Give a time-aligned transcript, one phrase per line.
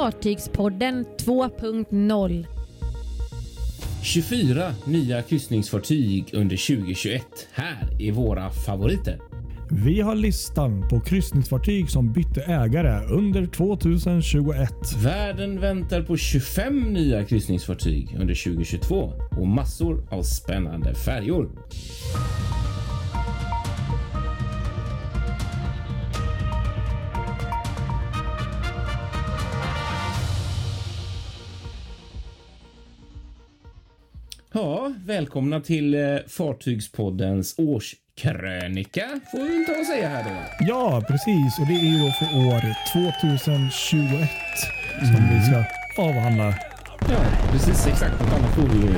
[0.00, 2.46] Fartygspodden 2.0.
[4.02, 7.22] 24 nya kryssningsfartyg under 2021.
[7.52, 9.20] Här är våra favoriter.
[9.70, 14.72] Vi har listan på kryssningsfartyg som bytte ägare under 2021.
[15.04, 21.50] Världen väntar på 25 nya kryssningsfartyg under 2022 och massor av spännande färjor.
[34.52, 40.30] Ja, välkomna till eh, Fartygspoddens årskrönika får vi och säga här då.
[40.60, 41.58] Ja, precis.
[41.60, 42.62] Och det är ju då för år
[42.92, 44.30] 2021
[44.98, 45.64] som vi ska
[46.02, 46.54] avhandla.
[47.00, 47.20] Ja,
[47.52, 48.20] precis exakt.
[48.20, 48.94] Något annat vi ju.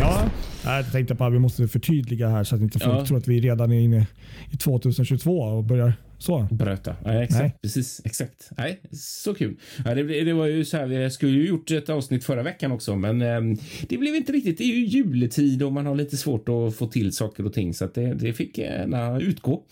[0.00, 0.22] Ja,
[0.66, 3.06] jag tänkte bara att vi måste förtydliga här så att inte folk Ja.
[3.06, 4.06] tror att vi redan är inne
[4.50, 6.48] i 2022 och börjar så.
[6.50, 6.96] Bröta.
[7.04, 7.40] Ja, exakt.
[7.42, 7.56] Nej.
[7.62, 8.00] Precis.
[8.04, 8.50] Exakt.
[8.58, 9.56] Nej, så kul.
[9.84, 12.72] Ja, det, det var ju så här, vi skulle ju gjort ett avsnitt förra veckan
[12.72, 13.56] också, men ehm,
[13.88, 14.58] det blev inte riktigt.
[14.58, 17.74] Det är ju juletid och man har lite svårt att få till saker och ting
[17.74, 19.62] så att det, det fick gärna utgå.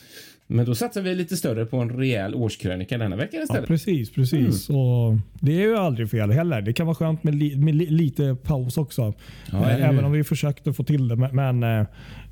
[0.47, 3.67] Men då satsar vi lite större på en rejäl årskrönika denna vecka Ja, istället.
[3.67, 4.69] precis, precis.
[4.69, 4.81] Mm.
[4.81, 6.63] Och det är ju aldrig fel heller.
[6.63, 9.15] Det kan vara skönt med, li, med li, lite paus också.
[9.53, 9.85] Ja, hur?
[9.85, 11.17] Även om vi försökte få till det.
[11.17, 11.87] Men, men eh,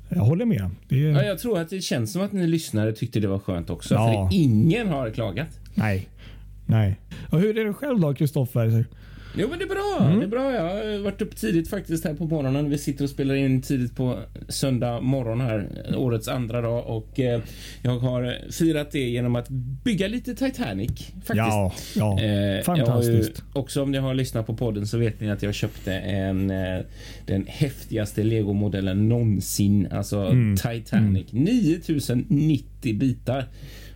[0.09, 0.69] jag håller med.
[0.89, 3.69] Det Ja, jag tror att det känns som att ni lyssnare tyckte det var skönt
[3.69, 4.29] också, Ja.
[4.29, 5.59] för ingen har klagat.
[5.75, 6.09] Nej.
[6.65, 6.99] Nej.
[7.31, 8.85] Och hur är det själv då, Kristoffer?
[9.37, 10.07] Jo, men det är bra.
[10.07, 10.19] Mm.
[10.19, 10.53] Det är bra.
[10.55, 12.69] Jag har varit upp tidigt faktiskt här på morgonen.
[12.69, 14.19] Vi sitter och spelar in tidigt på
[14.49, 17.41] söndag morgon här, årets andra dag och eh,
[17.81, 19.49] jag har firat det genom att
[19.83, 21.35] bygga lite Titanic faktiskt.
[21.37, 22.21] Ja, ja.
[22.21, 23.43] Eh, har ju, Fantastiskt.
[23.53, 26.79] också om ni har lyssnat på podden så vet ni att jag köpte en, eh,
[27.25, 29.87] den häftigaste legomodellen någonsin.
[29.91, 30.55] Alltså Mm.
[30.57, 31.25] Titanic.
[31.31, 33.45] 9090 bitar.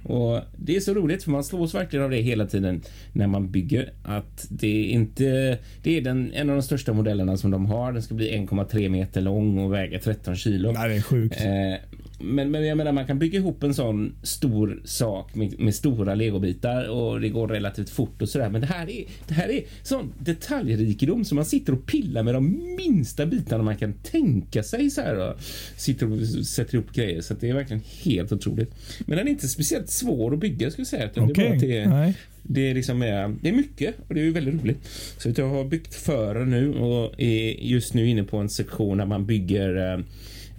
[0.08, 2.82] Och Det är så roligt för man slås verkligen av det hela tiden
[3.14, 3.94] när man bygger.
[4.04, 5.58] Att det är inte...
[5.84, 7.92] Det är den, en av de största modellerna som de har.
[7.92, 10.72] Den ska bli 1,3 meter lång och väga 13 kilo.
[10.72, 11.42] Nej, det är sjukt.
[11.42, 15.76] Eh, men, men jag menar, man kan bygga ihop en sån stor sak med, med
[15.76, 18.50] stora legobitar och det går relativt fort och sådär.
[18.50, 22.34] Men det här är, det här är sån detaljrikedom som man sitter och pillar med
[22.34, 25.42] de minsta bitarna man kan tänka sig så här och
[25.78, 27.22] sitter och sätter ihop grejer.
[27.22, 28.76] Så att det är verkligen helt otroligt.
[29.00, 31.06] Men den är inte speciellt svår att bygga skulle jag säga.
[31.06, 31.56] utan Det är bara Okej.
[31.56, 32.14] att det är, Nej.
[32.44, 33.00] det är liksom
[33.42, 34.88] det är mycket och det är väldigt roligt.
[35.18, 39.06] Så jag har byggt före nu och är just nu inne på en sektion där
[39.06, 40.04] man bygger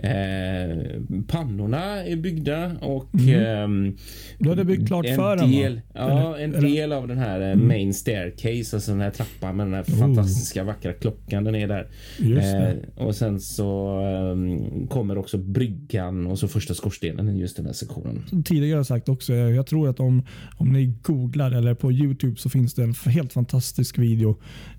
[0.02, 0.68] eh, Eh,
[1.26, 3.96] pannorna är byggda och ehm,
[4.38, 5.36] Du hade byggt klart en va?
[5.36, 6.00] del, ja,
[6.34, 9.66] Eller- en eller- del av den här eh, main staircase, alltså den här trappan med
[9.66, 11.88] den här fantastiska vackra klockan, den är där.
[12.20, 17.66] Eh, och sen så ehm, kommer också bryggan och så första skorstenen i just den
[17.66, 18.22] här sektionen.
[18.28, 20.22] Som tidigare sagt också, jag tror att om,
[20.56, 24.77] om ni googlar eller på Youtube så finns det en helt fantastisk video eh,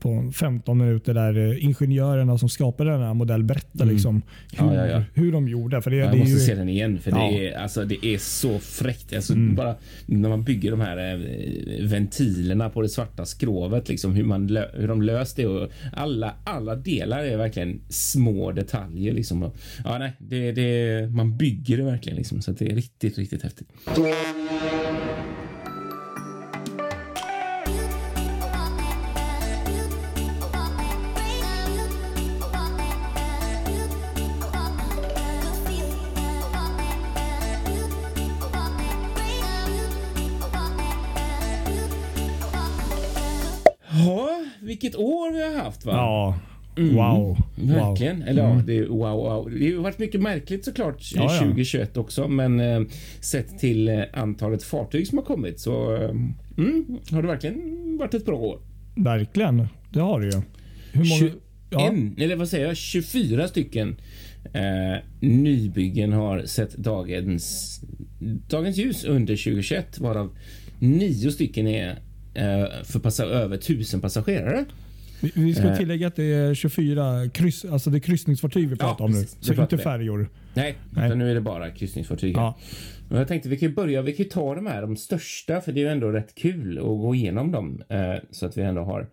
[0.00, 4.22] på 15 minuter där eh, ingenjörerna som skapade den här modell berättar liksom
[4.52, 4.74] hur, Mm.
[4.74, 5.04] Ja, ja, ja.
[5.14, 5.82] hur de gjorde.
[5.82, 7.10] För det, Jag det måste ju, se den igen för.
[7.10, 7.34] Mm.
[7.34, 9.14] det, är, alltså, det är så fräckt.
[9.14, 9.74] Alltså, bara,
[10.06, 14.88] när man bygger de här eh, ventilerna på det svarta skrovet, liksom, hur, man hur
[14.88, 15.46] de löst det.
[15.46, 19.12] Och alla, alla delar är verkligen små detaljer.
[19.12, 19.50] Liksom.
[19.84, 22.16] Ja, nej, det, det, man bygger det verkligen.
[22.16, 23.68] Liksom, så det är riktigt, riktigt häftigt.
[23.96, 24.14] Ja,
[45.80, 45.92] haft va?
[45.92, 46.34] Ja,
[46.76, 46.86] wow.
[46.86, 46.94] Mm.
[46.94, 47.38] wow.
[47.56, 48.22] Verkligen.
[48.22, 49.50] Eller ja, det är wow, wow.
[49.50, 51.40] Det har varit mycket märkligt såklart Ja, ja.
[51.40, 52.82] 2021 också, men eh,
[53.20, 56.10] sett till eh, antalet fartyg som har kommit så eh,
[56.58, 58.60] mm, har det verkligen varit ett bra år.
[58.96, 60.42] Verkligen, det har det ju.
[60.92, 61.34] Hur många, 21,
[61.70, 63.96] ja, eller vad säger jag, 24 stycken
[64.52, 67.80] eh, nybyggen har sett dagens,
[68.48, 70.30] dagens ljus under 2021 varav
[70.78, 71.90] nio stycken är
[72.34, 74.64] eh, för passa, över 1000 passagerare.
[75.20, 75.76] Vi, vi ska eh.
[75.76, 79.24] tillägga att det är 24 kryss, alltså det är kryssningsfartyg vi pratar om nu.
[79.40, 80.28] Så inte färjor.
[80.54, 81.16] Nej, Nej.
[81.16, 82.36] nu är det bara kryssningsfartyg.
[82.36, 82.58] Ja.
[83.08, 85.80] Men jag tänkte vi kan börja, vi kan ta de här, de största, för det
[85.80, 89.06] är ju ändå rätt kul att gå igenom dem eh, så att vi ändå har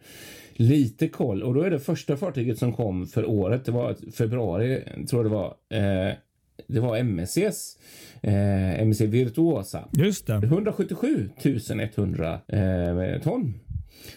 [0.54, 1.44] lite koll.
[1.44, 5.31] Och då är det första fartyget som kom för året, det var februari, tror jag
[5.31, 5.56] det var.
[5.69, 6.13] Eh,
[6.68, 7.77] det var MSCs,
[8.21, 9.88] eh, MSC Virtuosa.
[9.92, 10.33] Just det.
[10.33, 11.30] 177
[11.95, 13.54] 100 eh, ton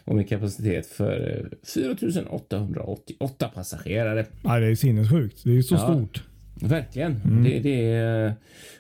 [0.05, 4.27] och med kapacitet för eh, 4 888 passagerare.
[4.43, 5.45] Ja, det är sinnessjukt.
[5.45, 5.79] Det är så Ja.
[5.79, 6.23] stort.
[6.63, 7.21] Verkligen.
[7.25, 7.45] Mm.
[7.45, 8.35] Det, det är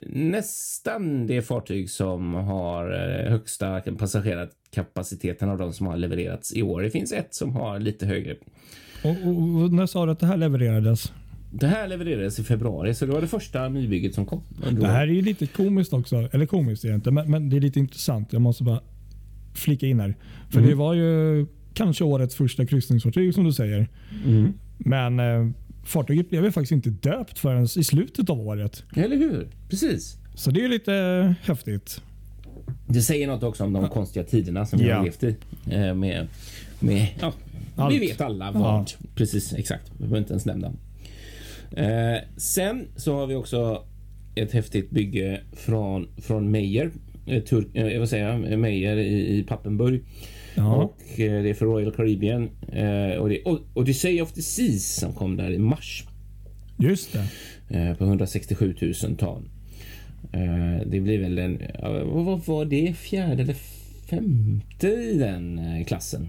[0.06, 2.92] nästan det fartyg som har
[3.24, 6.82] eh, högsta passagerarkapaciteten av de som har levererats i år.
[6.82, 8.36] Det finns ett som har lite högre.
[9.04, 11.12] Och, och, när sa du att det här levererades?
[11.52, 14.42] Det här levererades i februari, så det var det första nybygget som kom.
[14.80, 16.28] Det här är ju lite komiskt också.
[16.32, 18.32] Eller komiskt inte, men, men det är lite intressant.
[18.32, 18.80] Jag måste bara
[19.54, 20.16] flika in här.
[20.50, 20.70] För Mm.
[20.70, 23.88] det var ju kanske årets första kryssningsfartyg som du säger.
[24.26, 24.52] Mm.
[24.78, 25.50] Men eh,
[25.84, 28.84] fartyget blev ju faktiskt inte döpt förrän i slutet av året.
[28.96, 29.48] Eller hur?
[29.68, 30.16] Precis.
[30.34, 32.02] Så det är lite eh, häftigt.
[32.86, 34.96] Det säger något också om de konstiga tiderna som vi Ja.
[34.96, 35.36] har levt i.
[35.70, 36.26] Eh, med,
[36.80, 37.32] med, ja,
[37.76, 37.94] Allt.
[37.94, 38.90] vi vet alla vad.
[39.14, 39.90] Precis, exakt.
[39.92, 40.72] Vi behöver inte ens nämna.
[41.72, 43.84] Eh, sen så har vi också
[44.34, 46.90] ett häftigt bygge från, från Meyer.
[47.26, 48.58] Eh, Turk, eh, vad säger jag?
[48.58, 50.00] Meyer i, i Pappenburg.
[50.54, 50.74] Ja.
[50.74, 52.42] Och eh, det är för Royal Caribbean.
[52.72, 56.04] Eh, och det är Odyssey of the Seas som kom där i mars.
[56.78, 57.78] Just det.
[57.78, 59.48] Eh, på 167 000 ton.
[60.32, 61.62] Eh, det blir väl en,
[62.04, 63.56] vad var det, fjärde eller
[64.10, 66.28] femte i den eh, klassen?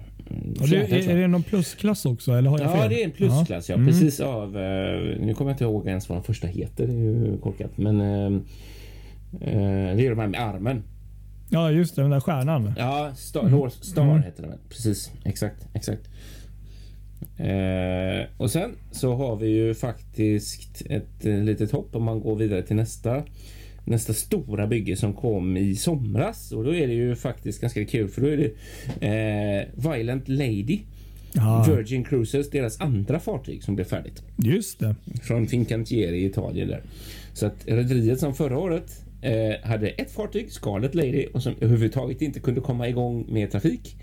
[0.59, 2.31] Det, fjärde, tror är, är det någon plusklass också?
[2.31, 2.89] Eller har jag Ja, fel?
[2.89, 3.69] det är en plusklass.
[3.69, 3.75] Ja.
[3.75, 3.87] Mm.
[3.87, 4.57] Precis av...
[4.57, 6.87] Eh, nu kommer jag inte ihåg ens vad den första heter.
[6.87, 7.77] Det är ju korkat.
[7.77, 8.41] Men eh, eh,
[9.39, 10.83] det är de här med armen.
[11.49, 12.01] Ja, just det.
[12.01, 12.73] Den där stjärnan.
[12.77, 13.51] Ja, Star, Mm.
[13.51, 14.23] North Star Mm.
[14.23, 14.57] heter den.
[14.69, 16.09] Precis, exakt, exakt.
[17.37, 22.35] Eh, och sen så har vi ju faktiskt ett eh, litet hopp om man går
[22.35, 23.23] vidare till nästa
[23.85, 28.07] nästa stora bygge som kom i somras och då är det ju faktiskt ganska kul
[28.07, 28.47] för då är det
[29.07, 30.79] eh, Violent Lady
[31.33, 34.95] Ja, Virgin Cruises, deras andra fartyg som blev färdigt just det.
[35.23, 36.81] från Fincantieri i Italien där.
[37.33, 42.21] Så att rederiet som förra året eh, hade ett fartyg, Scarlet Lady, och som överhuvudtaget
[42.21, 43.95] inte kunde komma igång med trafik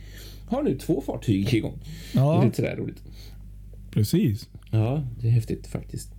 [0.47, 1.79] har nu två fartyg igång.
[2.13, 3.03] Det är Ja, lite sådär roligt.
[3.91, 4.49] precis.
[4.71, 6.11] Ja, det är häftigt faktiskt.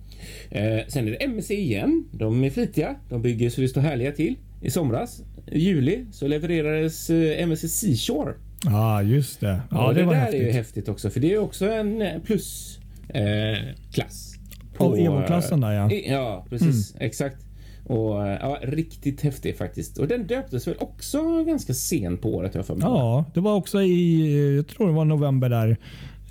[0.50, 2.04] Eh, sen är det MSC igen.
[2.12, 2.96] De är flitiga.
[3.08, 4.36] De bygger så det står härliga till.
[4.62, 5.22] I somras,
[5.52, 8.34] i juli, så levererades eh, MSC Seashore.
[8.64, 9.60] Ja, just det.
[9.70, 10.40] Ja, och det, det, var där häftigt.
[10.42, 12.78] är ju häftigt också, för det är också en eh, plusklass.
[13.08, 14.34] Eh, klass
[14.76, 15.90] på, Evo-klassen där ja.
[15.90, 16.94] i- Ja, precis.
[17.00, 17.36] Exakt.
[17.84, 19.98] Och eh, ja, riktigt häftig faktiskt.
[19.98, 22.84] Och den döptes väl också ganska sent på året jag för mig.
[22.88, 25.76] Ja, det var också i, jag tror det var november där.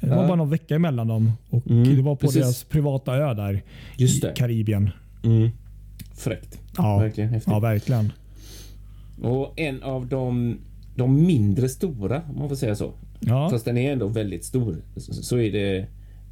[0.02, 0.28] Det var Ja.
[0.28, 1.32] bara någon vecka emellan dem.
[1.50, 2.42] Och Mm, det var på precis.
[2.42, 3.64] deras privata ö där
[3.98, 4.34] Just i det.
[4.36, 4.90] Karibien.
[5.24, 5.50] Mm.
[6.18, 6.60] Fräckt.
[6.78, 7.52] Ja, Verkligen häftigt.
[7.54, 8.12] ja verkligen.
[9.22, 10.58] Och en av de,
[10.96, 12.92] de mindre stora, om man får säga så.
[13.20, 14.76] Ja, Fast den är ändå väldigt stor.
[14.96, 15.86] Så, så är det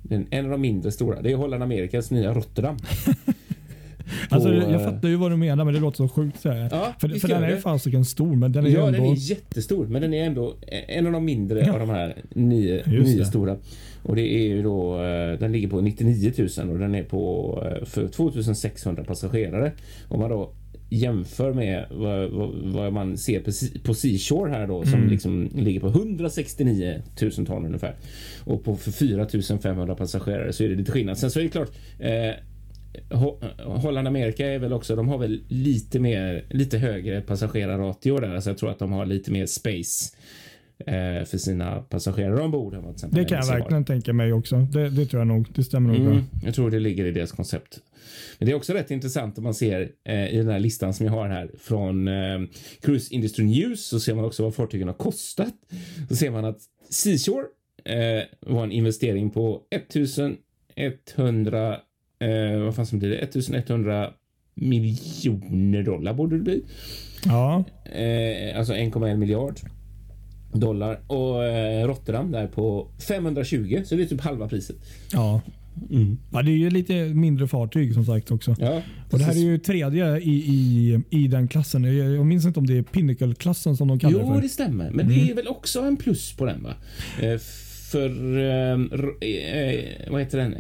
[0.04, 1.22] den, en av de mindre stora.
[1.22, 2.78] Det är Holland Amerikas nya Rotterdam.
[4.30, 6.40] alltså, jag eh, fattar ju vad du menar men det låter så sjukt.
[6.42, 6.68] Så här.
[6.72, 9.12] Ja, för för den är ju fasiken stor men den är Ja, ju den ändå...
[9.12, 10.54] är jättestor, men den är ändå
[10.88, 11.74] en av de mindre Ja.
[11.74, 13.58] av de här nio, nio stora.
[14.04, 17.64] Och det är ju då, eh, den ligger på 99 000 och den är på
[17.80, 19.72] eh, för 2600 passagerare.
[20.08, 20.52] Om man då
[20.90, 23.52] jämför med vad, vad, vad man ser på,
[23.88, 25.10] på Seashore här då som Mm.
[25.10, 27.96] liksom ligger på 169 000 ton ungefär.
[28.44, 29.28] Och på för 4
[29.64, 31.18] 500 passagerare så är det lite skillnad.
[31.18, 32.32] Sen så är det klart eh,
[33.64, 38.50] Holland Amerika är väl också, de har väl lite mer, lite högre passagerarratio där, så
[38.50, 40.16] jag tror att de har lite mer space
[40.80, 42.74] eh, för sina passagerare ombord.
[42.74, 44.56] än vad Det kan jag verkligen tänka mig också.
[44.56, 45.48] Det, det tror jag nog.
[45.56, 47.80] Det stämmer nog Mm, jag tror det ligger i deras koncept.
[48.38, 51.06] Men det är också rätt intressant om man ser eh, i den här listan som
[51.06, 52.40] jag har här från eh,
[52.82, 55.54] Cruise Industry News så ser man också vad fartygen har kostat.
[56.10, 57.46] Så ser man att Seashore
[57.84, 61.78] eh, var en investering på 1100
[62.20, 63.16] eh, vad fan som blir det?
[63.18, 64.10] 1100
[64.56, 66.64] miljoner dollar borde det bli.
[67.26, 69.60] Ja, Eh, alltså 1,1 miljard
[70.54, 74.76] dollar och eh, Rotterdam där på 520 så det är typ halva priset.
[75.14, 75.42] ja.
[76.32, 78.56] ja, det är ju lite mindre fartyg som sagt också.
[78.60, 78.82] Ja,
[79.12, 81.84] Och det här är ju tredje i, i, i den klassen.
[81.84, 84.42] Jag, jag minns inte om det är Pinnacle-klassen som de kallar det Jo, för.
[84.42, 84.92] det stämmer.
[84.92, 86.74] Men det är väl också en plus på den va?
[87.22, 87.38] Eh,
[87.92, 88.10] för,
[88.40, 90.54] ehm, r- eh, vad heter den?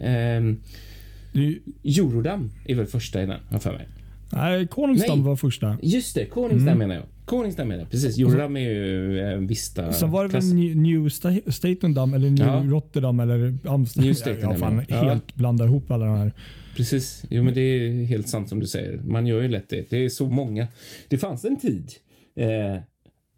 [1.84, 3.88] Eurodam är väl första i den, har för mig.
[4.32, 5.28] Nej, Koningsdam Nej.
[5.28, 5.78] var första.
[5.82, 7.04] Just det, Koningsdam menar jag.
[7.26, 7.92] Koningsdam menar jag.
[7.92, 9.94] Precis, Eurodam är ju eh, Vista.
[9.94, 12.64] Sen var det väl New, New Sta- Statendam eller New Ja.
[12.66, 14.08] Rotterdam eller Amsterdam.
[14.08, 14.96] New jag fan ja.
[15.04, 16.32] helt blandar ihop alla de här.
[16.76, 18.98] Precis, jo men det är helt sant som du säger.
[18.98, 19.90] Man gör ju lätt det.
[19.90, 20.68] Det är så många.
[21.08, 21.92] Det fanns en tid
[22.36, 22.82] eh,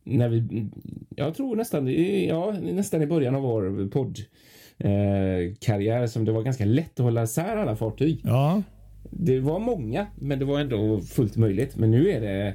[0.04, 0.68] när vi,
[1.16, 1.88] jag tror nästan,
[2.28, 4.20] ja, nästan i början av vår podd
[4.80, 8.22] eh, karriär som det var ganska lätt att hålla isär alla fartyg.
[8.24, 8.64] Ja,
[9.10, 11.78] Det var många, men det var ändå fullt möjligt.
[11.78, 12.54] Men nu är det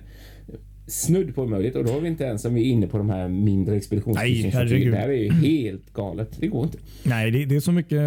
[0.87, 3.11] snudd på omöjligt och då har vi inte ens om vi är inne på de
[3.11, 4.93] här mindre expeditionskryssningsfartygen.
[4.93, 6.37] Det här är ju helt galet.
[6.41, 6.79] Det går inte.
[7.03, 8.01] Nej, det, det, är så mycket.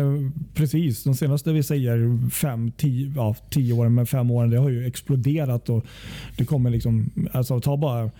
[0.53, 1.03] Precis.
[1.03, 4.87] De senaste vi säger fem, tio, ja, tio åren, men fem åren, det har ju
[4.87, 5.85] exploderat och
[6.37, 7.09] det kommer liksom.
[7.31, 8.11] Alltså ta bara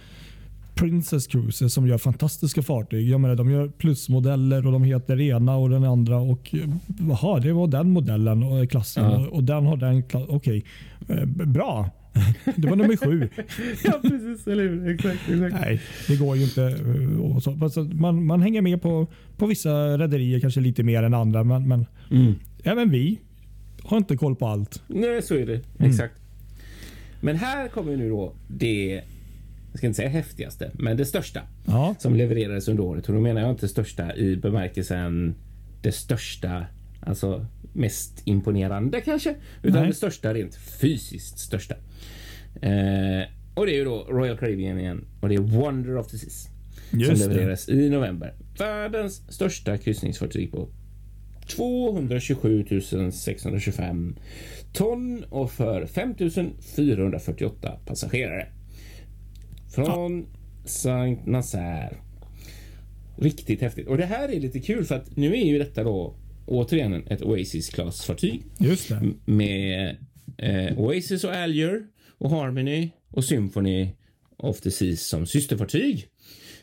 [0.77, 3.09] Princess Cruises som gör fantastiska fartyg.
[3.09, 6.17] Jag menar, de gör plusmodeller och de heter ena och den andra.
[6.17, 6.53] och
[6.99, 9.27] Jaha, det var den modellen och klassen ja.
[9.27, 10.29] och den har den klassen.
[10.29, 10.63] Okej,
[11.01, 11.17] okay.
[11.17, 11.89] Eh, bra.
[12.55, 13.29] Det var nummer sju.
[13.83, 14.47] ja, precis.
[14.47, 14.89] Eller hur?
[14.89, 15.55] Exakt, exakt.
[15.61, 16.63] Nej, det går ju inte.
[16.63, 17.83] Eh.
[17.83, 19.07] Man, man hänger med på,
[19.37, 21.43] på vissa rederier, kanske lite mer än andra.
[21.43, 22.33] Men, men mm.
[22.63, 23.19] även vi
[23.83, 24.83] har inte koll på allt.
[24.87, 25.61] Nej, så är det.
[25.79, 25.91] Mm.
[25.91, 26.13] Exakt.
[27.21, 29.01] Men här kommer nu då det
[29.77, 31.95] jag ska inte säga häftigaste, men det största ja.
[31.99, 33.07] som levererades under året.
[33.07, 35.35] Och då menar jag inte största i bemärkelsen
[35.81, 36.65] det största,
[37.01, 39.87] alltså mest imponerande kanske, utan Nej.
[39.87, 41.75] det största rent fysiskt största.
[42.61, 43.23] Eh,
[43.55, 46.49] och det är ju då Royal Caribbean igen och det är Wonder of the Seas
[46.91, 47.73] Just som levererades det.
[47.73, 48.33] i november.
[48.57, 50.69] Världens största kryssningsfartyg på
[51.47, 52.65] 227
[53.11, 54.15] 625
[54.73, 56.15] ton och för 5
[56.75, 58.47] 448 passagerare.
[59.75, 60.27] Från.
[60.65, 61.97] Saint Nazaire.
[63.17, 63.87] Riktigt häftigt.
[63.87, 67.21] Och det här är lite kul för att nu är ju detta då återigen ett
[67.21, 67.71] Oasis
[68.05, 69.13] fartyg Just det.
[69.25, 69.97] Med
[70.37, 73.89] eh, Oasis och Alger och Harmony och Symphony
[74.37, 76.07] of the Seas som systerfartyg.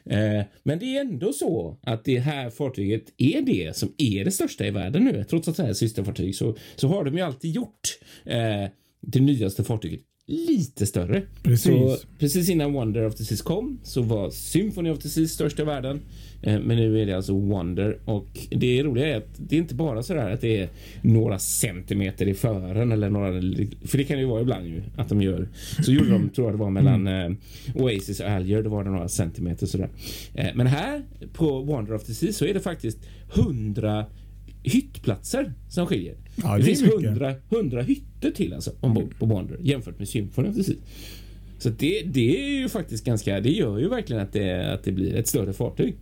[0.04, 4.30] Eh, men det är ändå så att det här fartyget är det som är det
[4.30, 5.24] största i världen nu.
[5.24, 8.64] Trots att det är systerfartyg så, så har de ju alltid gjort eh,
[9.00, 11.22] det nyaste fartyget lite större.
[11.42, 11.64] Precis.
[11.64, 15.62] Så precis innan Wonder of the Seas kom så var Symphony of the Seas största
[15.62, 16.00] i världen.
[16.42, 19.74] Eh, men nu är det alltså Wonder och det roliga är att det är inte
[19.74, 20.68] bara så där att det är
[21.02, 23.32] några centimeter i fören eller några,
[23.86, 25.48] för det kan det ju vara ibland ju att de gör.
[25.82, 27.36] Så gjorde de, tror jag det var mellan mm.
[27.74, 29.88] Oasis och Alger, då var det några centimeter sådär.
[30.34, 31.02] Eh, men här
[31.32, 32.98] på Wonder of the Seas så är det faktiskt
[33.34, 34.06] 100
[34.64, 36.14] hyttplatser som skiljer.
[36.36, 40.62] Ja, det, det finns hundra, hundra hytter till alltså ombord på Wonder jämfört med Symphony
[40.62, 40.74] Sea.
[41.58, 44.92] Så det, det är ju faktiskt ganska, det gör ju verkligen att det, att det
[44.92, 45.94] blir ett större fartyg.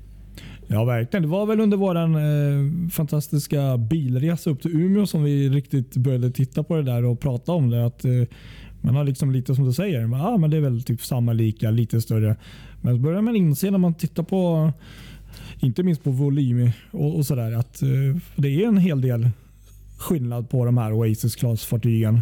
[0.67, 1.23] Ja, verkligen.
[1.23, 6.31] Det var väl under vår eh, fantastiska bilresa upp till Umeå som vi riktigt började
[6.31, 7.87] titta på det där och prata om det.
[7.87, 8.23] Att, eh,
[8.81, 11.33] man har liksom lite som du säger, men, ah, men det är väl typ samma
[11.33, 12.37] lika, lite större.
[12.81, 14.73] Men så börjar man inse när man tittar på
[15.63, 17.53] inte minst på volym och, och sådär.
[17.53, 19.29] Att uh, det är en hel del
[19.97, 22.21] skillnad på de här Oasis Class-fartygen.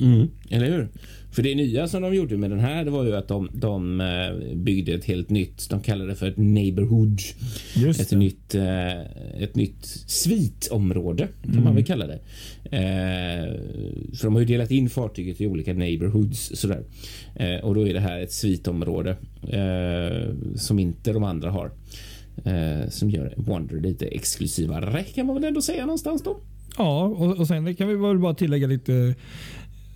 [0.00, 0.88] Mm, eller hur?
[1.30, 4.00] För det nya som de gjorde med den här det var ju att de, de
[4.00, 7.20] eh, byggde ett helt nytt, de kallade det för ett neighborhood.
[7.76, 9.00] Just ett, nytt, eh,
[9.42, 11.64] ett nytt svitområde kan mm.
[11.64, 12.18] man väl kalla det.
[14.16, 16.84] för de har ju delat in fartyget i olika neighborhoods sådär.
[17.62, 19.16] och då är det här ett svitområde
[20.56, 21.70] som inte de andra har.
[22.44, 26.36] Eh, som gör Wonder lite exklusivare kan man väl ändå säga någonstans då.
[26.78, 29.14] Ja, och, och sen kan vi väl bara tillägga lite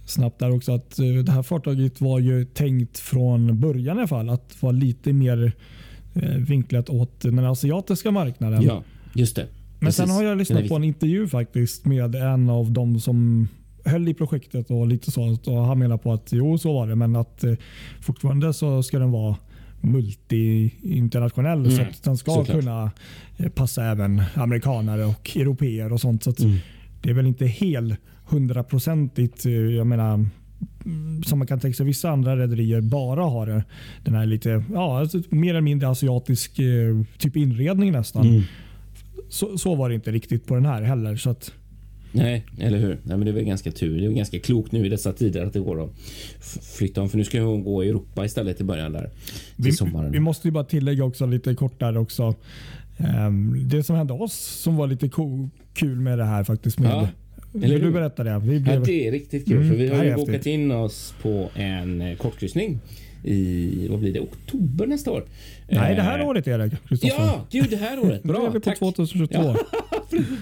[0.07, 4.09] snabbt där också att uh, det här fartyget var ju tänkt från början i alla
[4.09, 5.53] fall att vara lite mer
[6.17, 8.63] uh, vinklat åt den asiatiska marknaden.
[8.63, 8.83] Ja,
[9.15, 9.47] just det.
[9.79, 9.97] Men Precis.
[9.97, 13.49] sen har jag lyssnat på en intervju faktiskt med en av de som
[13.85, 15.39] höll i projektet och lite så.
[15.47, 17.45] Och han menar på att jo, så var det, men att
[18.01, 19.37] fortfarande så ska den vara
[19.85, 21.71] multi-internationell mm.
[21.71, 22.61] så att den ska Såklart.
[22.61, 22.91] kunna
[23.37, 26.23] eh, passa även amerikanare och europeer och sånt.
[26.23, 26.57] Så mm.
[27.03, 29.47] Det är väl inte helt hundraprocentigt.
[29.47, 30.27] Eh, jag menar
[31.27, 33.65] som man kan tänka sig vissa andra rederier bara har
[34.05, 38.27] den här lite ja, alltså mer eller mindre asiatisk eh, typ inredning nästan.
[38.27, 38.43] Mm.
[39.29, 41.17] Så, så, var det inte riktigt på den här heller.
[41.17, 41.53] Så att,
[42.15, 42.89] Nej, eller hur?
[42.89, 44.01] Nej, men det är väl ganska tur.
[44.01, 45.91] Det är ganska klokt nu i dessa tider att det går att
[46.77, 47.09] flytta om.
[47.09, 49.11] För nu ska hon gå i Europa istället i början där.
[49.57, 50.13] Vi, sommaren.
[50.13, 52.35] vi måste ju bara tillägga också lite kort där också.
[53.27, 55.11] Um, det som hände oss som var lite
[55.75, 56.79] kul med det här faktiskt.
[56.79, 57.09] Med, ja.
[57.53, 58.39] Vill du berätta det?
[58.39, 58.75] Vi blev...
[58.75, 59.57] ja, det är riktigt kul.
[59.57, 62.81] Mm, för vi har ju bokat in oss på en eh, kortkryssning
[63.25, 65.25] i vad blir det, oktober nästa år.
[65.69, 66.71] Nej, det här eh, året är det.
[67.01, 68.23] Ja, gud det här året.
[68.25, 68.79] Bra, Nu är vi på tack.
[68.79, 69.35] 2022.
[69.35, 69.57] Ja,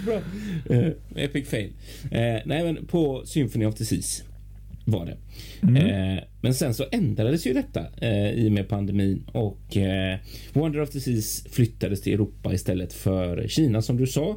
[0.04, 0.20] bra.
[0.76, 1.68] Uh, epic fail.
[2.04, 4.22] Uh, nej, men på Symphony of the Seas
[4.84, 5.16] var det.
[5.62, 5.76] Mm.
[5.76, 10.18] Eh, men sen så ändrades ju detta eh, i och med pandemin och eh,
[10.52, 14.36] Wonder of the Seas flyttades till Europa istället för Kina som du sa.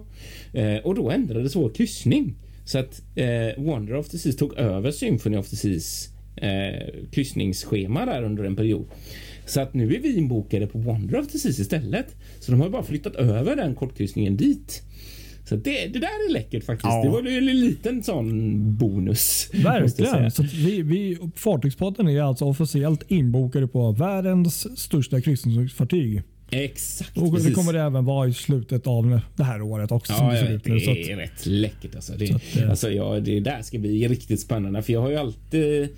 [0.54, 4.92] Eh, och då ändrades vår kryssning så att eh, Wonder of the Seas tog över
[4.92, 8.86] Symphony of the Seas eh, kryssningsschema där under en period.
[9.46, 12.16] Så att nu är vi inbokade på Wonder of the Seas istället.
[12.40, 14.84] Så de har bara flyttat över den kortkryssningen dit.
[15.46, 16.86] Så det, det där är läckert faktiskt.
[16.86, 17.04] Ja.
[17.04, 19.50] Det var en liten sån bonus.
[19.54, 20.32] Verkligen.
[20.32, 26.24] Så vi, vi, Fartygspodden är alltså officiellt inbokade på världens största kryssningsfartyg.
[26.52, 27.18] Exakt.
[27.18, 30.14] Och det kommer det även vara i slutet av det här året också.
[30.14, 30.80] Ja, det vet, nu.
[30.80, 32.14] Så det att, är rätt läckert alltså.
[32.18, 35.16] Det, att, eh, alltså ja, det där ska bli riktigt spännande för jag har ju
[35.16, 35.90] alltid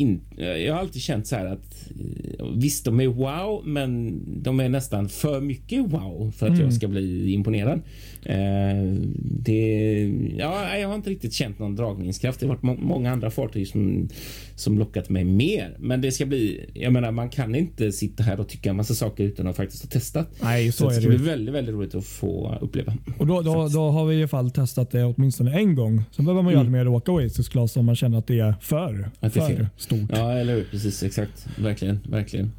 [0.00, 1.90] in, jag har alltid känt så här att
[2.38, 6.62] eh, visst, de är wow, men de är nästan för mycket wow för att Mm.
[6.64, 7.80] jag ska bli imponerad.
[8.22, 8.92] Eh,
[9.24, 10.02] det,
[10.38, 12.40] ja, jag har inte riktigt känt någon dragningskraft.
[12.40, 14.08] Det har varit må många andra fartyg som,
[14.54, 16.70] som lockat mig mer, men det ska bli.
[16.74, 19.82] Jag menar, man kan inte sitta här och tycka en massa saker utan att faktiskt
[19.84, 20.28] ha testat.
[20.42, 21.16] nej, Så, så det är ska det.
[21.16, 21.30] bli ju.
[21.30, 22.94] väldigt, väldigt roligt att få uppleva.
[23.18, 26.02] Och då, då, då har vi i alla fall testat det åtminstone en gång.
[26.10, 28.54] Sen behöver man ju aldrig mer åka Oasis Class om man känner att det är
[28.60, 29.04] för, Mm.
[29.20, 29.66] Att det är för.
[29.96, 30.10] Stort.
[30.18, 30.64] Ja, eller hur?
[30.64, 31.46] Precis, exakt.
[31.58, 32.52] Verkligen, verkligen.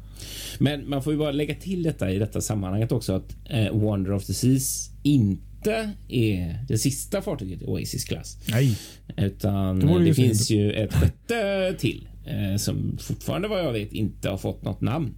[0.58, 4.12] Men man får ju bara lägga till detta i detta sammanhanget också att eh, Wonder
[4.12, 8.78] of the Seas inte är det sista fartyget i Oasis klass, Nej,
[9.16, 13.92] utan Det vore det, finns ju ett sjätte till eh, som fortfarande vad jag vet
[13.92, 15.14] inte har fått något namn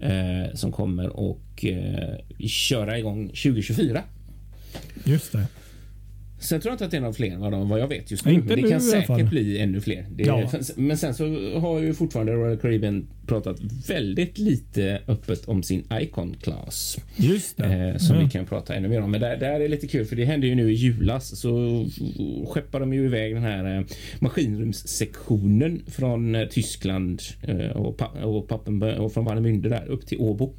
[0.00, 4.02] eh, som kommer och eh, köra igång 2024.
[5.04, 5.46] just det.
[6.38, 8.32] Sen tror jag inte att det är någon fler vad, vad jag vet just nu.
[8.32, 10.06] Inte men det nu kan säkert bli ännu fler.
[10.10, 10.50] Det, Ja.
[10.76, 11.24] Men sen så
[11.58, 16.98] har ju fortfarande Royal Caribbean pratat väldigt lite öppet om sin Icon Class.
[17.16, 17.64] Just det.
[17.64, 18.24] Eh, som Mm.
[18.26, 19.10] vi kan prata ännu mer om.
[19.10, 21.84] Men där, där är lite kul för det hände ju nu i julas så
[22.48, 23.84] skeppar de ju iväg den här eh,
[24.18, 30.18] maskinrumssektionen från eh, Tyskland eh, och, pa och, Pappenberg, och från Warnemünde där upp till
[30.18, 30.54] Åbo.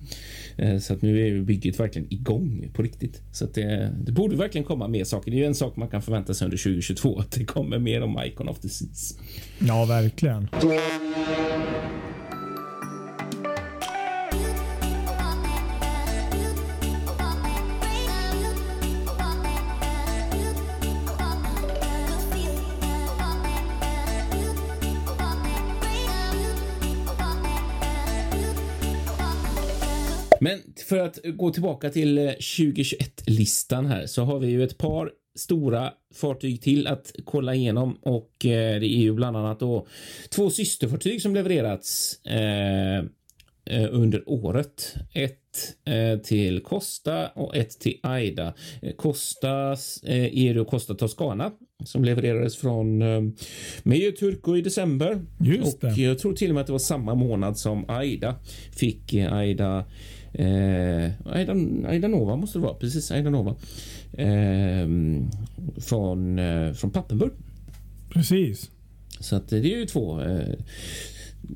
[0.57, 3.21] Eh, så att nu är bygget verkligen igång på riktigt.
[3.31, 5.31] Så att det, det borde verkligen komma mer saker.
[5.31, 8.01] Det är ju en sak man kan förvänta sig under 2022 att det kommer mer
[8.01, 9.19] om Icon of the Seas.
[9.59, 10.47] Ja, verkligen.
[30.39, 35.93] Men för att gå tillbaka till 2021-listan här så har vi ju ett par stora
[36.15, 39.87] fartyg till att kolla igenom och eh, det är ju bland annat då
[40.29, 42.97] två systerfartyg som levererats eh,
[43.65, 44.95] eh, under året.
[45.13, 48.53] Ett eh, till Costa och ett till Aida.
[48.81, 51.51] Eh, Costas eh, är det Costa Toscana
[51.85, 53.21] som levererades från eh,
[53.83, 55.21] Mejo Turco i december.
[55.39, 56.01] Just och det.
[56.01, 58.35] jag tror till och med att det var samma månad som Aida
[58.71, 59.85] fick eh, Aida
[60.37, 61.53] Eh, Aida,
[61.87, 63.55] Aida Nova måste det vara, precis Aida Nova.
[64.13, 64.87] Eh,
[65.77, 67.31] från, eh, från Pappenburg.
[68.09, 68.71] Precis.
[69.19, 70.53] Så att det är ju två eh,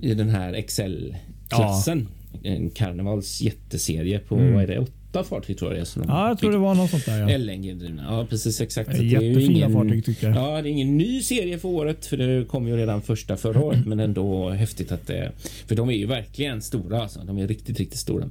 [0.01, 2.07] i den här Excel-klassen.
[2.43, 5.85] En Carnivals jätteserie på vad är det, åtta fartyg tror jag det är.
[5.85, 6.15] som Mm.
[6.15, 7.19] Ja, jag tror det var något sånt där.
[7.19, 7.37] Ja.
[7.37, 8.05] LNG-drivna.
[8.09, 8.91] Ja, precis exakt.
[8.91, 10.37] Det är ju Jättefina fartyg tycker jag.
[10.37, 13.63] Ja, det är ingen ny serie för året för det kom ju redan första förra
[13.63, 15.31] året, men ändå häftigt att det
[15.67, 17.19] för de är ju verkligen stora alltså.
[17.23, 18.29] De är riktigt, riktigt stora.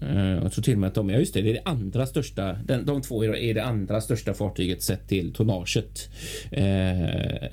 [0.00, 2.06] Eh, Jag tror till och med att de, ja just det, det är det andra
[2.06, 2.52] största.
[2.52, 6.08] Den, de två är det andra största fartyget sett till tonnaget.
[6.50, 7.50] Eh,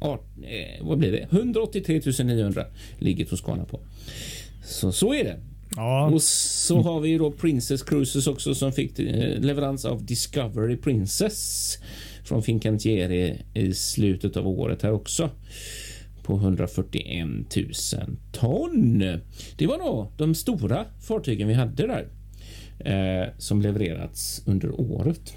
[0.00, 1.26] art, eh, vad blir det?
[1.30, 2.64] 183 900
[2.98, 3.80] ligger Toscana på.
[4.64, 5.36] Så så är det.
[5.76, 10.04] Ja, Och så har vi ju då Princess Cruises också som fick eh, leverans av
[10.04, 11.78] Discovery Princess
[12.24, 15.30] från Fincantieri i slutet av året här också.
[16.30, 17.72] På 141 000
[18.32, 18.98] ton.
[19.56, 22.08] Det var då de stora fartygen vi hade där.
[22.84, 25.34] Eh, som levererats under året.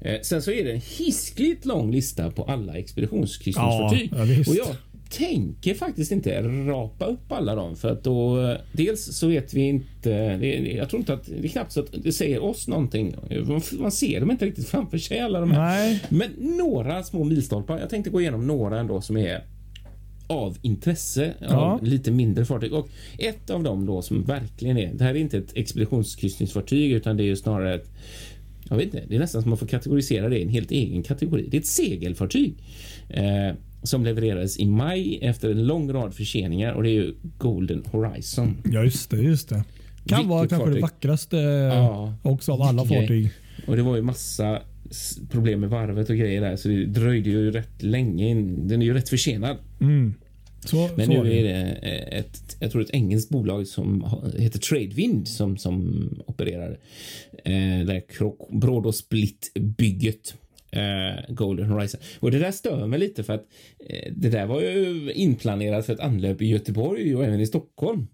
[0.00, 4.12] Eh, sen så är det en hiskligt lång lista på alla expeditionskryssningsfartyg.
[4.12, 4.76] Ja, ja, och jag
[5.10, 9.60] tänker faktiskt inte rapa upp alla dem för att då eh, dels så vet vi
[9.60, 10.36] inte.
[10.36, 13.16] Det, jag tror inte att det är knappt så att det säger oss någonting.
[13.46, 15.78] Man, man ser dem inte riktigt framför sig alla de här.
[15.78, 16.02] nej.
[16.08, 17.78] Men några små milstolpar.
[17.78, 19.44] Jag tänkte gå igenom några ändå som är
[20.26, 21.54] av intresse Ja.
[21.56, 24.94] av lite mindre fartyg och ett av dem då som verkligen är.
[24.94, 27.90] Det här är inte ett expeditionskryssningsfartyg utan det är ju snarare ett.
[28.68, 31.02] Jag vet inte, det är nästan som man får kategorisera det i en helt egen
[31.02, 31.46] kategori.
[31.50, 32.54] Det är ett segelfartyg
[33.08, 37.84] eh, som levererades i maj efter en lång rad förseningar och det är ju Golden
[37.90, 38.56] Horizon.
[38.72, 39.16] Ja, just det.
[39.16, 39.54] Just det.
[40.06, 40.74] Kan Vilket vara kanske fartyg.
[40.74, 42.14] det vackraste Ja.
[42.22, 43.00] också av alla grej.
[43.00, 43.30] fartyg.
[43.66, 44.60] Och det var ju massa
[45.30, 48.28] problem med varvet och grejer där så det dröjde ju rätt länge.
[48.28, 48.68] In.
[48.68, 49.56] Den är ju rätt försenad.
[49.80, 50.14] Mm.
[50.60, 51.54] Så, Men så nu är det.
[51.82, 54.04] eh, ett, jag tror ett engelskt bolag som
[54.38, 56.78] heter Tradewind som, som opererar
[57.44, 60.34] eh, krok- bråd och split-bygget.
[60.70, 62.00] Eh, Golden Horizon.
[62.20, 63.46] Och det där stör mig lite för att
[63.88, 68.06] eh, det där var ju inplanerat för ett anlöp i Göteborg och även i Stockholm.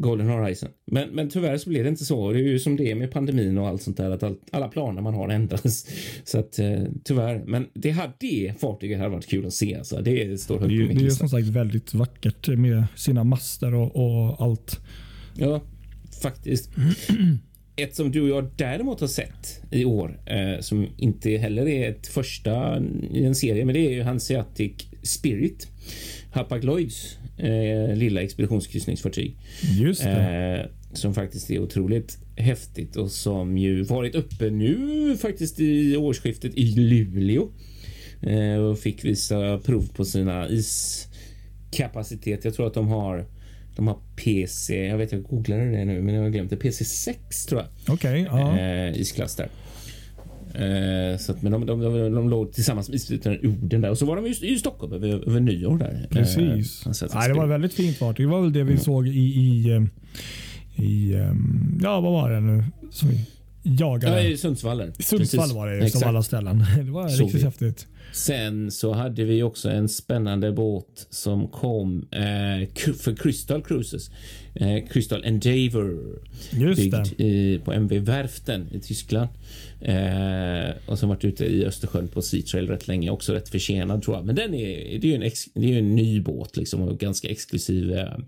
[0.00, 0.68] Golden Horizon.
[0.86, 2.32] Men, men tyvärr så blev det inte så.
[2.32, 4.68] Det är ju som det är med pandemin och allt sånt där att all, alla
[4.68, 5.86] planer man har ändras.
[6.24, 7.44] Så att eh, tyvärr.
[7.46, 9.76] Men det, här, det fartyget hade varit kul att se.
[9.76, 10.00] Alltså.
[10.02, 13.74] Det står högt Det på min det är som sagt väldigt vackert med sina master
[13.74, 14.80] och, och allt.
[15.36, 15.62] Ja,
[16.22, 16.70] faktiskt.
[17.76, 21.90] Ett som du och jag däremot har sett i år eh, som inte heller är
[21.90, 25.68] ett första i en serie, men det är ju Hanseatic Spirit.
[26.32, 29.36] Hapag Lloyds eh, lilla expeditionskryssningsfartyg.
[29.80, 30.10] Just det.
[30.10, 36.52] Eh, som faktiskt är otroligt häftigt och som ju varit uppe nu faktiskt i årsskiftet
[36.54, 37.48] i Luleå.
[38.22, 42.44] Eh, och fick visa prov på sina iskapacitet.
[42.44, 43.26] Jag tror att de har
[43.76, 46.56] de har PC, jag vet jag googlade det nu men jag har glömt det.
[46.56, 47.94] PC 6 tror jag.
[47.94, 48.58] Okej, ja.
[48.58, 49.48] Eh, isklass där.
[50.54, 53.98] Eh, så att, men de, de, de, de låg tillsammans med isbrytaren Oden där och
[53.98, 56.06] så var de just i Stockholm över, över nyår där.
[56.10, 56.86] Precis.
[56.86, 58.26] Eh, Nej, det var väldigt fint fartyg.
[58.26, 59.82] Det var väl det vi såg i, i, eh,
[60.84, 61.32] i eh,
[61.82, 63.26] ja vad var det nu som vi
[63.62, 64.22] jagade?
[64.22, 64.82] Ja, i Sundsvall.
[64.98, 65.54] I Sundsvall Precis.
[65.54, 66.64] var det ju, som alla ställen.
[66.84, 67.44] Det var Såg riktigt vi.
[67.44, 67.86] häftigt.
[68.12, 74.10] Sen så hade vi också en spännande båt som kom eh, för Crystal Cruises.
[74.54, 76.22] Eh, Crystal Endeavour.
[76.50, 79.28] Just byggd i, på MV Werften i Tyskland.
[79.80, 83.10] Eh, och som varit ute i Östersjön på Sea Trail rätt länge.
[83.10, 84.26] Också rätt försenad tror jag.
[84.26, 86.82] Men den är, det är ju en, ex, det är ju en ny båt liksom
[86.82, 88.18] och ganska exklusiv eh,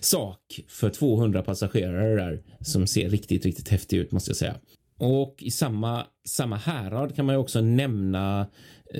[0.00, 4.54] sak för 200 passagerare där som ser riktigt, riktigt häftig ut måste jag säga.
[4.98, 8.46] Och i samma, samma härad kan man ju också nämna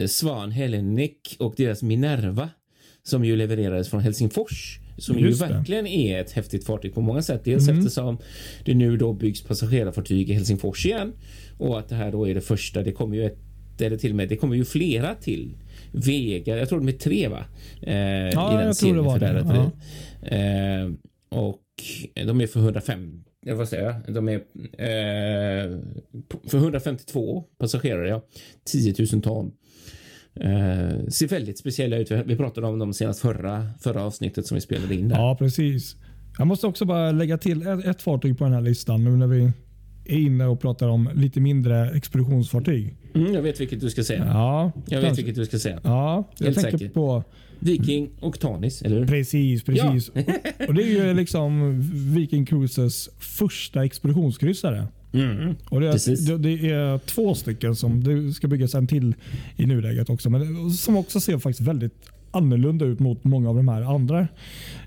[0.06, 2.48] Svan Hellenic och deras Minerva
[3.02, 4.78] som ju levererades från Helsingfors.
[4.98, 5.46] Som ju Just det.
[5.54, 7.44] verkligen är ett häftigt fartyg på många sätt.
[7.44, 8.18] Dels eftersom
[8.64, 11.12] det nu då byggs passagerarfartyg i Helsingfors igen
[11.58, 12.82] och att det här då är det första.
[12.82, 13.38] Det kommer ju ett
[13.80, 15.56] eller till och med, det kommer ju flera till.
[15.92, 17.44] Vega, jag tror de är tre va?
[17.82, 19.72] Eh, Ja, I den jag tror det var det, rederiet.
[20.22, 21.62] Eh, och
[22.26, 24.14] de är för 105, jag vad säger jag?
[24.14, 25.78] De är eh,
[26.46, 28.24] för 152 passagerare, ja.
[28.64, 29.52] 10 000 ton.
[30.34, 32.10] Eh, ser väldigt speciella ut.
[32.10, 35.16] Vi pratade om dem senast förra, förra avsnittet som vi spelade in där.
[35.16, 35.96] Ja, precis.
[36.38, 39.26] Jag måste också bara lägga till ett, ett fartyg på den här listan nu när
[39.26, 39.52] vi
[40.04, 42.96] är inne och pratar om lite mindre expeditionsfartyg.
[43.14, 44.24] Mm, jag vet vilket du ska säga.
[44.26, 45.80] Ja, Jag vet vilket du ska säga.
[45.84, 46.94] Ja, jag Helt tänker säker.
[46.94, 47.24] på
[47.58, 49.06] Viking och Tanis, eller hur?
[49.06, 50.08] Precis, precis.
[50.08, 50.16] och,
[50.68, 51.80] och Det är ju liksom
[52.14, 54.86] Viking Cruises första expeditionskryssare.
[55.12, 55.54] Mm.
[55.68, 59.14] Och det, är, det, är två stycken som det ska byggas en till
[59.56, 60.30] i nuläget också.
[60.30, 61.94] Men som också ser faktiskt väldigt
[62.30, 64.28] annorlunda ut mot många av de här andra.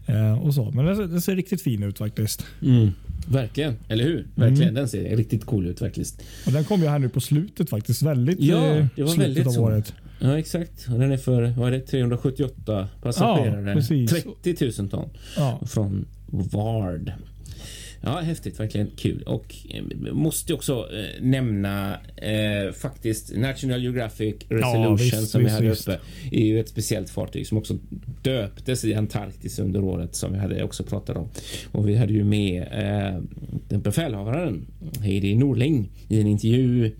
[0.06, 0.72] Eh, och så.
[0.72, 2.46] Men det, det ser riktigt fin ut faktiskt.
[2.62, 2.90] Mm.
[3.28, 4.28] Verkligen, eller hur?
[4.36, 4.74] Verkligen, Mm.
[4.74, 6.22] den ser riktigt cool ut faktiskt.
[6.46, 8.02] Och Den kom ju här nu på slutet faktiskt.
[8.02, 9.62] Väldigt Ja, eh, det var slutet väldigt av så.
[9.64, 9.94] året.
[10.20, 10.86] Ja, exakt.
[10.88, 13.70] Den är för, vad är det, 378 passagerare.
[13.70, 14.12] Ja, precis.
[14.44, 15.60] 30 000 ton Ja.
[15.68, 17.12] från Vard.
[18.06, 18.60] Ja, häftigt.
[18.60, 19.22] Verkligen kul.
[19.24, 25.70] Och eh, måste också eh, nämna eh, faktiskt National Geographic Resolution visst, som vi hade
[25.70, 25.88] visst.
[25.88, 26.00] uppe.
[26.32, 27.78] är ju ett speciellt fartyg som också
[28.22, 31.28] döptes i Antarktis under året som vi hade också pratat om.
[31.72, 33.22] Och vi hade ju med eh,
[33.70, 34.66] den befälhavaren
[35.02, 36.92] Heidi Norling i en intervju.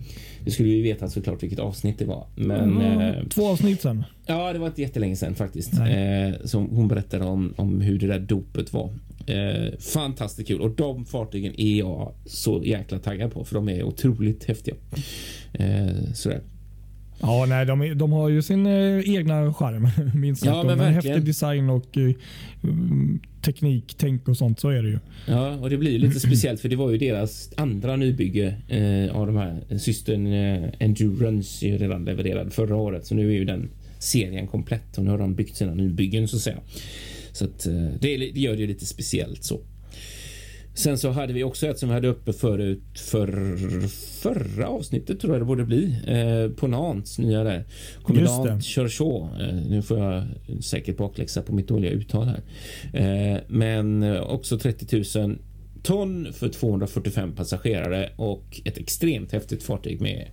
[0.44, 2.26] Det skulle vi veta såklart vilket avsnitt det var.
[2.34, 4.04] Men Mm, eh, Två avsnitt sen.
[4.26, 5.72] Ja, det var inte jättelänge sedan faktiskt.
[5.74, 8.90] Eh, som hon berättade om, om hur det där dopet var.
[9.26, 13.82] Eh, fantastiskt kul och de fartygen är jag så jäkla taggad på för de är
[13.82, 14.74] otroligt häftiga.
[15.52, 16.40] Eh, sådär.
[17.20, 19.88] Ja, nej, de, de har ju sin eh, egna charm.
[20.20, 20.94] Minst Ja, men verkligen.
[21.16, 22.14] häftig design och eh,
[23.44, 24.60] teknik, tänk och sånt.
[24.60, 24.98] Så är det ju.
[25.26, 29.16] Ja, och det blir ju lite speciellt för det var ju deras andra nybygge eh,
[29.16, 29.78] av de här.
[29.78, 34.46] Systern eh, Endurance är ju redan levererad förra året så nu är ju den serien
[34.46, 36.58] komplett och nu har de byggt sina nybyggen så att säga.
[37.34, 39.60] Så att eh, det, gör det ju lite speciellt så.
[40.74, 43.56] Sen så hade vi också ett som vi hade uppe förut för
[44.22, 45.96] förra avsnittet tror jag det borde bli.
[46.06, 47.64] Eh, på Nants nya där.
[48.02, 49.40] Kommendant Churchaud.
[49.40, 50.24] Eh, nu får jag
[50.60, 52.42] säkert bakläxa på mitt dåliga uttal här.
[52.92, 55.38] Eh, men eh, också 30 000
[55.84, 60.28] ton för 245 passagerare och ett extremt häftigt fartyg med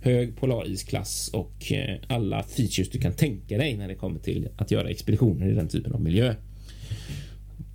[0.00, 4.70] hög polarisklass och eh, alla features du kan tänka dig när det kommer till att
[4.70, 6.34] göra expeditioner i den typen av miljö.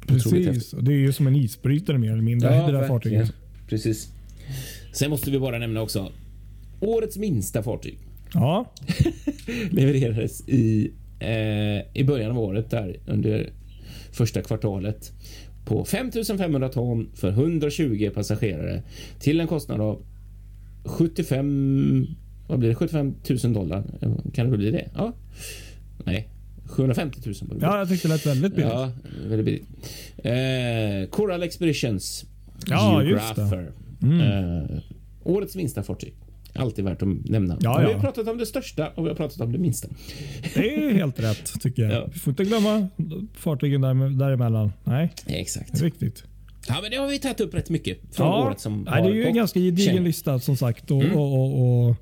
[0.08, 0.74] Precis.
[0.74, 2.50] Och det är ju som en isbrytare mer eller mindre.
[2.50, 3.34] det där fartyget.
[3.68, 4.10] Precis.
[4.94, 6.12] Sen måste vi bara nämna också
[6.80, 7.98] årets minsta fartyg
[8.34, 8.72] Ja,
[9.72, 13.50] levererades i, eh, i början av året där under
[14.12, 15.12] första kvartalet
[15.70, 18.84] på 5500 ton för 120 passagerare
[19.20, 20.02] till en kostnad av
[20.86, 22.08] 75
[22.48, 22.76] vad blir det?
[22.76, 23.84] 75 000 dollar.
[24.34, 24.90] Kan det bli det?
[24.96, 25.14] Ja.
[26.04, 26.30] Nej.
[26.66, 27.66] 750 000 på det.
[27.66, 28.72] Ja, jag tyckte det lät väldigt billigt.
[28.72, 28.92] Ja,
[29.28, 29.68] väldigt billigt.
[30.18, 32.26] Eh, Coral Expeditions
[32.68, 33.42] Ja, just det.
[33.42, 33.72] Geographer.
[34.02, 34.80] Eh,
[35.24, 36.14] årets minsta fartyg.
[36.56, 37.58] Alltid värt att nämna.
[37.62, 37.94] Ja, Vi ja.
[37.94, 39.88] har pratat om det största och vi har pratat om det minsta.
[40.54, 41.92] Det är helt rätt tycker jag.
[41.92, 42.08] Ja.
[42.14, 42.88] Vi får inte glömma
[43.34, 44.72] fartygen där, däremellan.
[44.84, 45.82] Nej, Exakt.
[45.82, 46.24] viktigt.
[46.68, 49.10] Ja, men det har vi tagit upp rätt mycket från Ja, året som nej, det
[49.10, 50.92] är ju en ganska gedigen lista som sagt.
[50.92, 51.18] Och, Mm.
[51.18, 51.96] och, och, och,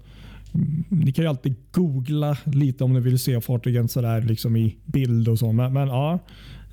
[0.89, 5.27] ni kan ju alltid googla lite om ni vill se fartygen sådär liksom i bild
[5.27, 5.51] och så.
[5.51, 6.19] Men, men ja,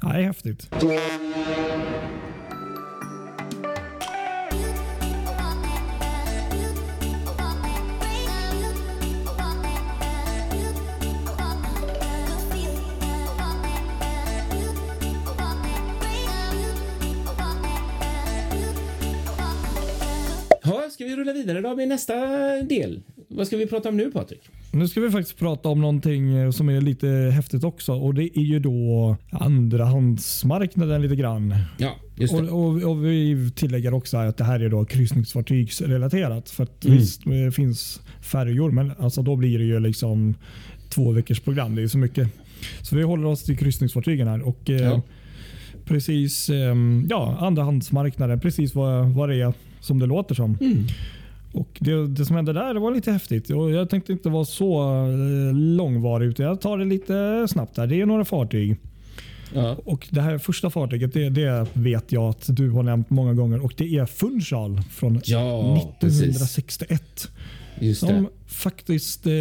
[0.03, 0.69] ja, det är häftigt.
[21.15, 22.15] Vi rulla vidare då med nästa
[22.63, 23.03] del?
[23.29, 24.41] Vad ska vi prata om nu Patrik?
[24.73, 28.39] Nu ska vi faktiskt prata om någonting eh, som är lite häftigt också och det
[28.39, 31.55] är ju då andrahandsmarknaden lite grann.
[31.79, 32.51] Ja, just Och, det.
[32.51, 36.51] och, och vi tillägger också att det här är då kryssningsfartygsrelaterat.
[36.51, 36.99] För att Mm.
[36.99, 40.35] visst, det finns färjor, men alltså då blir det ju liksom
[40.89, 41.75] två veckors program.
[41.75, 42.29] Det är så mycket.
[42.83, 44.43] Så vi håller oss till kryssningsfartygen här.
[44.49, 45.03] Och, eh, Ja.
[45.85, 46.75] Precis, eh,
[47.09, 49.53] ja, andrahandsmarknaden, precis vad, vad det är
[49.85, 50.59] som det låter som.
[50.61, 50.85] Mm.
[51.53, 53.51] Och det, det som hände där var lite häftigt.
[53.51, 57.77] Och jag tänkte inte vara så eh, långvarig utan jag tar det lite snabbt.
[57.77, 57.87] Där.
[57.87, 58.77] Det är några fartyg.
[59.55, 59.77] Ja.
[59.85, 63.65] Och Det här första fartyget det, det vet jag att du har nämnt många gånger
[63.65, 66.59] och det är Funchal från Ja, precis.
[67.81, 67.83] 1961.
[67.83, 68.07] Just det.
[68.07, 69.33] Som faktiskt eh,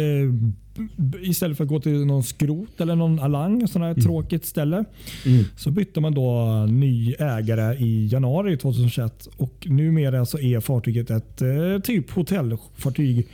[1.22, 4.84] istället för att gå till någon skrot eller någon alang, sån här tråkigt ställe,
[5.26, 5.44] Mm.
[5.56, 11.42] så bytte man då ny ägare i januari 2021 och numera så är fartyget ett
[11.42, 13.26] eh, typ hotellfartyg.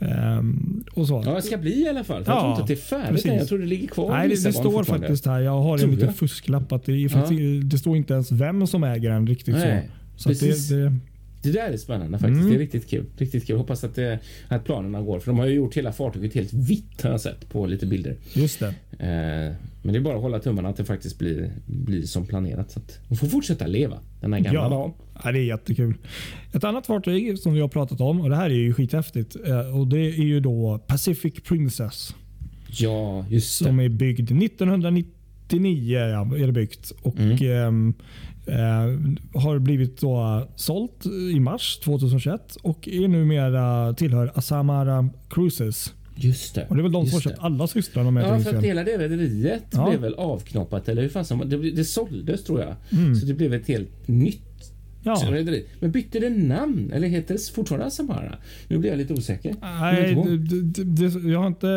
[0.00, 1.22] Ehm, och så.
[1.26, 2.22] Ja, det ska bli i alla fall.
[2.26, 3.32] Ja, jag tror inte att det är färdigt precis.
[3.40, 5.40] Jag tror det ligger kvar Nej, det, det står faktiskt här.
[5.40, 6.72] Jag har en liten fusklapp.
[6.72, 10.34] Att det, är faktiskt, det står inte ens vem som äger den riktigt Nej, så.
[10.34, 10.96] så det, det,
[11.42, 12.38] Det där är spännande faktiskt.
[12.40, 12.48] Mm.
[12.50, 13.04] Det är riktigt kul.
[13.16, 13.56] Riktigt kul.
[13.56, 15.20] Hoppas att, det, att planerna går.
[15.20, 18.16] För de har ju gjort hela fartyget helt vitt har jag sett på lite bilder.
[18.32, 18.66] just det.
[18.98, 22.70] Eh, men det är bara att hålla tummarna att det faktiskt blir, blir som planerat.
[22.70, 24.68] Så att de får fortsätta leva den här gamla Ja.
[24.68, 24.92] dagen.
[25.24, 25.94] Ja, det är jättekul.
[26.52, 29.36] Ett annat fartyg som vi har pratat om och det här är ju skithäftigt.
[29.46, 32.14] eh, Och det är ju då Pacific Princess.
[32.78, 33.84] Ja, just Som det.
[33.84, 36.92] är byggd 1999 ja, är det byggt.
[37.02, 37.94] Och Mm.
[38.46, 45.92] Eh, har blivit då sålt i mars 2021 och är numera tillhör Asamara Cruises.
[46.14, 46.66] Just det.
[46.68, 48.84] Och det är väl de som har köpt alla systrarna med Ja, för att hela
[48.84, 49.88] det rederiet Ja.
[49.88, 50.88] blev väl avknoppat.
[50.88, 52.74] Eller hur fan som, det, det såldes tror jag.
[52.92, 53.14] Mm.
[53.14, 54.72] Så det blev ett helt nytt
[55.04, 55.18] Ja.
[55.30, 55.66] rederi.
[55.80, 56.90] Men bytte det namn?
[56.94, 58.34] Eller heter det fortfarande Samara?
[58.68, 59.54] Nu blir jag lite osäker.
[59.60, 60.14] Nej,
[60.74, 61.68] det, det, jag har inte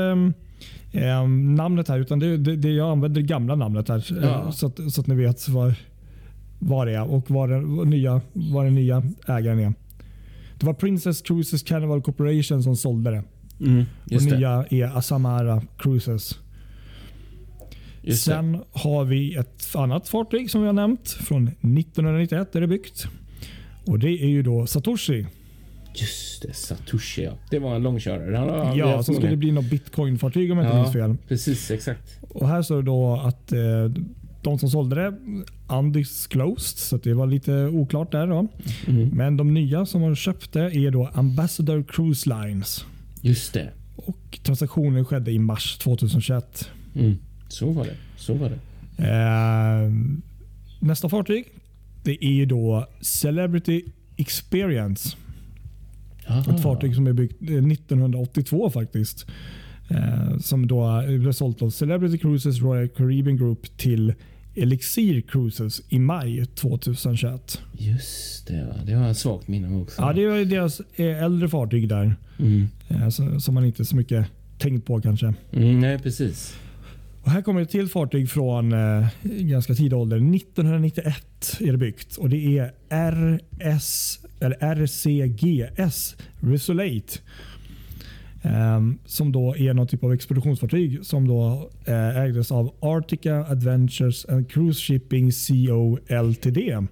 [0.92, 4.06] eh, namnet här utan det, det, det, jag använder det gamla namnet här.
[4.22, 4.52] Ja.
[4.52, 5.74] Så, att, så att ni vet vad,
[6.60, 9.74] vad det är och vad den, vad nya, vad den nya ägaren är.
[10.60, 13.24] Det var Princess Cruises Carnival Corporation som sålde det.
[13.66, 14.38] Mm, Och just det.
[14.38, 16.40] nya är Asamara Cruises.
[18.02, 18.32] Just det.
[18.32, 21.10] Sen har vi ett annat fartyg som vi har nämnt.
[21.10, 23.08] Från 1991 är det byggt.
[23.86, 25.26] Och Det är ju då Satoshi.
[25.96, 27.32] Just det, Satoshi ja.
[27.50, 28.36] Det var en långkörare.
[28.38, 31.16] Han har Ja, som skulle bli något bitcoin-fartyg om jag inte minns fel.
[31.28, 32.20] Precis, exakt.
[32.22, 33.60] Och här står det då att eh,
[34.46, 35.14] de som sålde det
[35.68, 38.28] undisclosed, så det var lite oklart där.
[38.28, 38.48] då.
[38.88, 39.10] Mm.
[39.10, 42.86] Men de nya som har köpt det är då Ambassador Cruise Lines.
[43.22, 43.72] Just det.
[43.96, 46.70] Och transaktionen skedde i mars 2021.
[46.96, 47.18] Mm.
[47.48, 47.96] Så var det.
[48.18, 48.60] Så var det.
[48.98, 49.92] Eh,
[50.80, 51.46] nästa fartyg
[52.04, 53.84] det är ju då Celebrity
[54.18, 55.18] Experience.
[56.28, 56.56] Aha.
[56.56, 59.26] Ett fartyg som är byggt eh, 1982 faktiskt.
[59.90, 64.14] Eh, som då blev sålt av Celebrity Cruises Royal Caribbean Group till
[64.56, 67.62] Elixir Cruises i maj 2021.
[67.78, 70.02] Just det, det har jag svagt minne av också.
[70.02, 72.16] Ja, det är deras eh, äldre fartyg där.
[72.40, 72.68] Mm.
[72.88, 74.26] eh, Som man inte så mycket
[74.58, 75.34] tänkt på kanske.
[75.54, 76.58] Mm, nej, precis.
[77.24, 80.18] Och här kommer ett till fartyg från eh, ganska tidig ålder.
[80.18, 82.18] 1991 är det byggt.
[82.18, 83.40] Och Det är
[83.70, 87.20] RS, eller RCGS Resolate.
[88.46, 94.26] Ehm, som då är någon typ av expeditionsfartyg som då eh, ägdes av Arctica Adventures
[94.26, 96.88] and Cruise Shipping Co Ltd.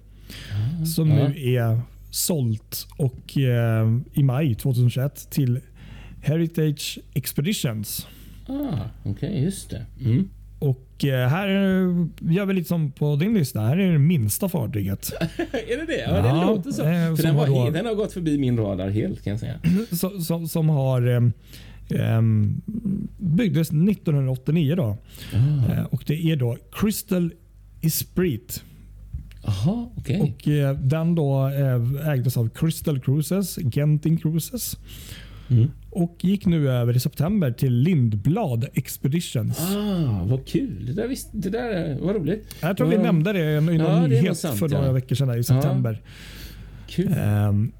[0.94, 1.14] Som Ja.
[1.28, 5.60] nu är sålt och eh, i maj 2021 till
[6.22, 8.06] Heritage Expeditions.
[8.48, 9.86] Ah, Okej, just det.
[10.04, 10.28] Mm.
[10.70, 13.60] Och eh, här är- gör vi lite som på din lista.
[13.60, 15.12] Här är det minsta fartyget.
[15.68, 16.00] är det det?
[16.00, 16.82] Ja, det Ja, låter så.
[16.82, 19.40] eh, För den, har var, he- den har gått förbi min radar helt kan jag
[19.40, 19.54] säga.
[19.92, 21.32] som, som, som har
[21.90, 22.60] Ehm,
[23.18, 24.96] byggdes 1989 då.
[25.34, 27.32] Eh, och det är då Crystal
[27.82, 28.62] Esprit.
[29.46, 30.20] Jaha, okej.
[30.20, 31.46] Och eh, den då
[32.04, 34.76] ägdes av Crystal Cruises, Genting Cruises.
[35.50, 35.70] Mm.
[35.90, 39.60] Och gick nu över i september till Lindblad Expeditions.
[39.60, 40.86] Ah, vad kul.
[40.86, 42.54] Det där, visst, det där var roligt.
[42.60, 43.02] Jag tror vi Ja.
[43.02, 44.92] nämnde det i någon Ja, nyhet sant, för några ja.
[44.92, 46.02] veckor sedan i september.
[46.88, 47.14] Kul.
[47.18, 47.72] Ehm,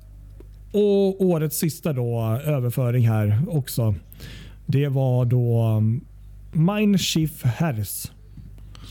[0.73, 3.95] och årets sista då, överföring här också.
[4.67, 6.05] Det var då um,
[6.53, 8.13] Mein Schiff Herz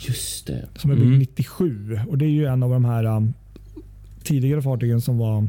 [0.08, 0.68] Just det.
[0.76, 1.20] som är byggd Mm.
[1.20, 2.00] 97.
[2.10, 3.34] Och Det är ju en av de här um,
[4.24, 5.48] tidigare fartygen som var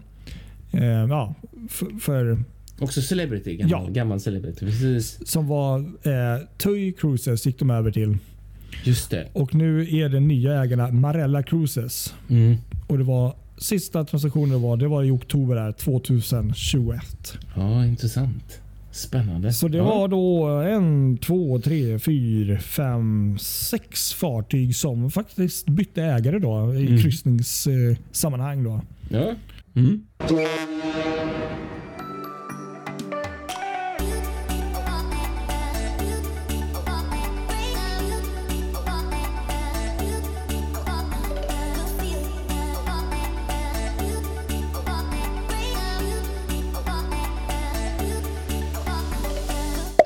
[0.73, 1.35] eh, ja,
[1.69, 2.39] för, för
[2.79, 3.57] Också celebrity.
[3.57, 3.91] Gammal, Ja.
[3.93, 4.67] gammal celebrity.
[4.67, 5.29] Precis.
[5.29, 8.17] som var eh, TUI Cruises gick de över till.
[8.85, 9.29] Just det.
[9.33, 12.15] Och nu är det nya ägarna Marella Cruises.
[12.31, 12.57] Mm.
[12.87, 17.39] Och det var sista transaktionen var, det var i oktober där, 2021.
[17.57, 18.61] Ja, intressant.
[18.91, 19.53] Spännande.
[19.53, 19.85] Så det ja.
[19.85, 26.87] var då en, två, tre, fyra, fem, sex fartyg som faktiskt bytte ägare då i
[26.87, 27.03] Mm.
[27.03, 28.65] kryssningssammanhang.
[28.65, 28.81] Då.
[29.09, 29.35] Ja.
[29.77, 30.03] Mm.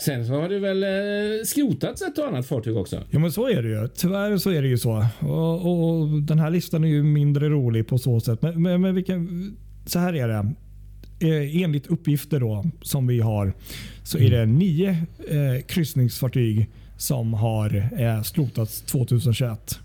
[0.09, 3.03] Sen så har det väl eh, skrotats ett och annat fartyg också.
[3.11, 3.89] Ja men så är det ju.
[3.89, 5.07] Tyvärr så är det ju så.
[5.21, 8.43] Och, och Den här listan är ju mindre rolig på så sätt.
[8.43, 10.55] Men, men, men vilken, så här är det.
[11.21, 13.53] Eh, enligt uppgifter då som vi har
[14.03, 14.89] så är det nio
[15.29, 16.69] eh, kryssningsfartyg
[16.99, 19.79] som har eh, skrotats 2021.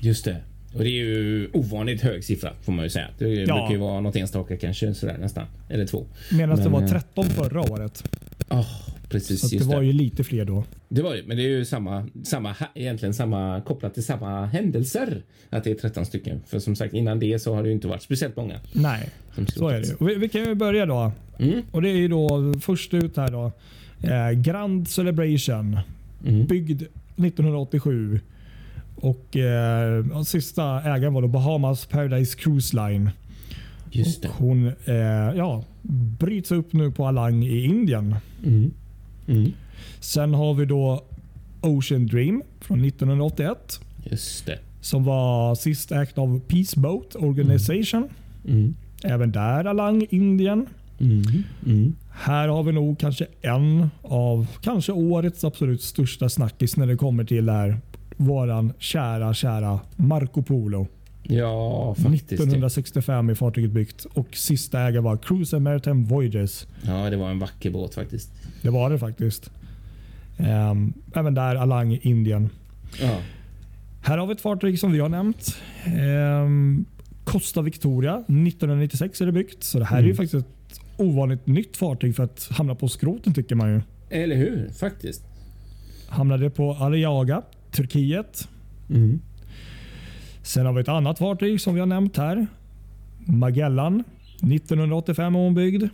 [0.00, 0.36] Just det.
[0.74, 3.06] Och det är ju ovanligt hög siffra får man ju säga.
[3.18, 3.54] Det Ja.
[3.54, 5.46] brukar ju vara något enstaka kanske sådär nästan.
[5.68, 6.06] Eller två.
[6.32, 8.04] Medan det Men, var eh, 13 förra året.
[8.48, 8.66] Ja,
[9.08, 9.40] precis.
[9.40, 9.86] Så det var det.
[9.86, 10.64] ju lite fler då.
[10.88, 15.22] Det var ju, men det är ju samma, samma, egentligen samma kopplat till samma händelser.
[15.50, 16.40] Att det är 13 stycken.
[16.46, 18.60] För som sagt innan det så har det ju inte varit speciellt många.
[18.72, 19.10] Nej,
[19.46, 20.06] så är det.
[20.06, 21.12] Vi, vi kan ju börja då.
[21.38, 21.62] Mm.
[21.70, 23.52] Och Det är ju då först ut här då.
[24.02, 25.78] Eh, Grand Celebration.
[26.26, 26.46] Mm.
[26.46, 28.20] Byggd 1987.
[28.94, 33.10] Och eh, Sista ägaren var då Bahamas Paradise Cruise Line.
[33.90, 34.28] Just det.
[34.28, 34.94] Och hon eh,
[35.36, 35.64] ja,
[36.18, 38.16] bryts upp nu på Alang i Indien.
[38.44, 38.70] Mm.
[39.28, 39.52] Mm.
[40.00, 41.04] Sen har vi då
[41.60, 43.80] Ocean Dream från 1981.
[44.04, 44.58] Just det.
[44.80, 48.08] Som var sist ägt av Peace Boat Organization.
[48.48, 48.74] Mm.
[49.04, 50.66] Även där Alang, Indien.
[51.00, 51.22] Mm.
[51.66, 51.94] Mm.
[52.10, 57.24] Här har vi nog kanske en av kanske årets absolut största snackis när det kommer
[57.24, 57.80] till det här.
[58.16, 60.86] Våran kära, kära Marco Polo.
[61.30, 62.32] Ja, faktiskt.
[62.32, 66.66] 1965 är fartyget byggt och sista ägare var Cruise and Maritime Voyages.
[66.82, 68.32] Ja, det var en vacker båt faktiskt.
[68.62, 69.50] Det var det faktiskt.
[70.38, 72.48] Ehm, även där Alang, Indien.
[73.00, 73.18] Ja.
[74.02, 75.56] Här har vi ett fartyg som vi har nämnt.
[75.84, 76.84] Ehm,
[77.24, 79.64] Costa Victoria 1996 är det byggt.
[79.64, 80.16] Så det här är ju Mm.
[80.16, 83.80] faktiskt ett ovanligt nytt fartyg för att hamna på skroten tycker man ju.
[84.10, 84.68] Eller hur?
[84.80, 85.22] Faktiskt.
[86.08, 88.48] Hamnade på Aliaga, Turkiet.
[88.90, 89.20] Mm.
[90.48, 92.46] Sen har vi ett annat fartyg som vi har nämnt här.
[93.18, 94.04] Magellan.
[94.36, 95.84] 1985 är hon byggd.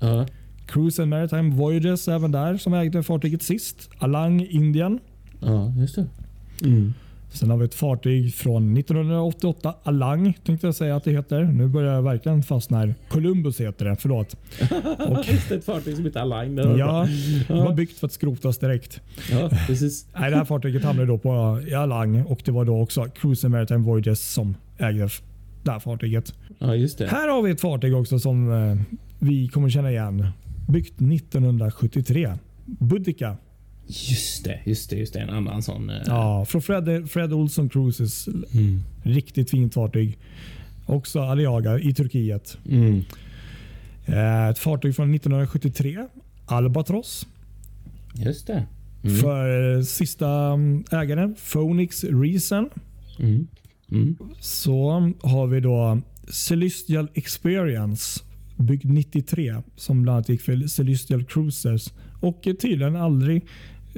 [0.00, 0.26] Ja.
[0.66, 3.90] Cruise and Maritime Voyages även där som ägde fartyget sist.
[3.98, 4.98] Alang, Indien.
[5.40, 6.06] ja, just det.
[6.64, 6.94] Mm.
[7.36, 9.74] Sen har vi ett fartyg från 1988.
[9.82, 11.42] Alang tänkte jag säga att det heter.
[11.42, 12.94] Nu börjar jag verkligen fastna här.
[13.08, 13.96] Columbus heter det.
[13.96, 14.36] Förlåt.
[15.08, 16.56] Och, Just ett fartyg som heter Align.
[16.56, 17.08] Det ja,
[17.48, 19.00] det var byggt för att skrotas direkt.
[19.30, 20.06] ja, precis.
[20.18, 23.46] Nej, det här fartyget hamnade då på i Alang och det var då också Cruise
[23.46, 25.08] and Maritime Voyages som ägde
[25.62, 26.34] det här fartyget.
[26.58, 27.06] Ja, just det.
[27.06, 28.76] Här har vi ett fartyg också som eh,
[29.18, 30.26] vi kommer känna igen.
[30.68, 32.32] Byggt 1973.
[32.64, 33.36] Boudica.
[33.88, 35.20] Just det, just det, just det.
[35.20, 35.90] En annan sån.
[35.90, 38.28] eh, Ja, från Fred, Fred Olson Cruises.
[38.54, 38.82] Mm.
[39.02, 40.18] Riktigt fint fartyg.
[40.86, 42.58] Också Aliaga i Turkiet.
[42.70, 43.04] Mm.
[44.06, 46.06] Eh, Ett fartyg från 1973.
[46.46, 47.26] Albatross.
[48.14, 48.66] Just det.
[49.04, 49.16] Mm.
[49.16, 52.70] För eh, sista mm, ägaren Phoenix Reason.
[53.18, 53.46] Mm.
[53.92, 54.16] Mm.
[54.40, 54.90] Så
[55.22, 58.20] har vi då Celestial Experience.
[58.56, 59.54] Byggd 93.
[59.76, 61.92] Som bland annat gick för Celestial Cruisers.
[62.20, 63.42] Och eh, tydligen aldrig...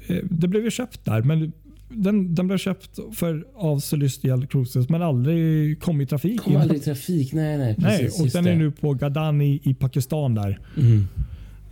[0.07, 1.23] eh, Det blev ju köpt där.
[1.23, 1.53] Men
[1.91, 6.41] den, den blev köpt för, av Celestial Cruises men aldrig kom i trafik.
[6.41, 7.33] Kom aldrig i trafik.
[7.33, 7.75] Nej, nej.
[7.79, 8.51] Nej, Precis, och just den det.
[8.51, 10.59] är nu på Gadani i Pakistan där.
[10.77, 11.07] Mm.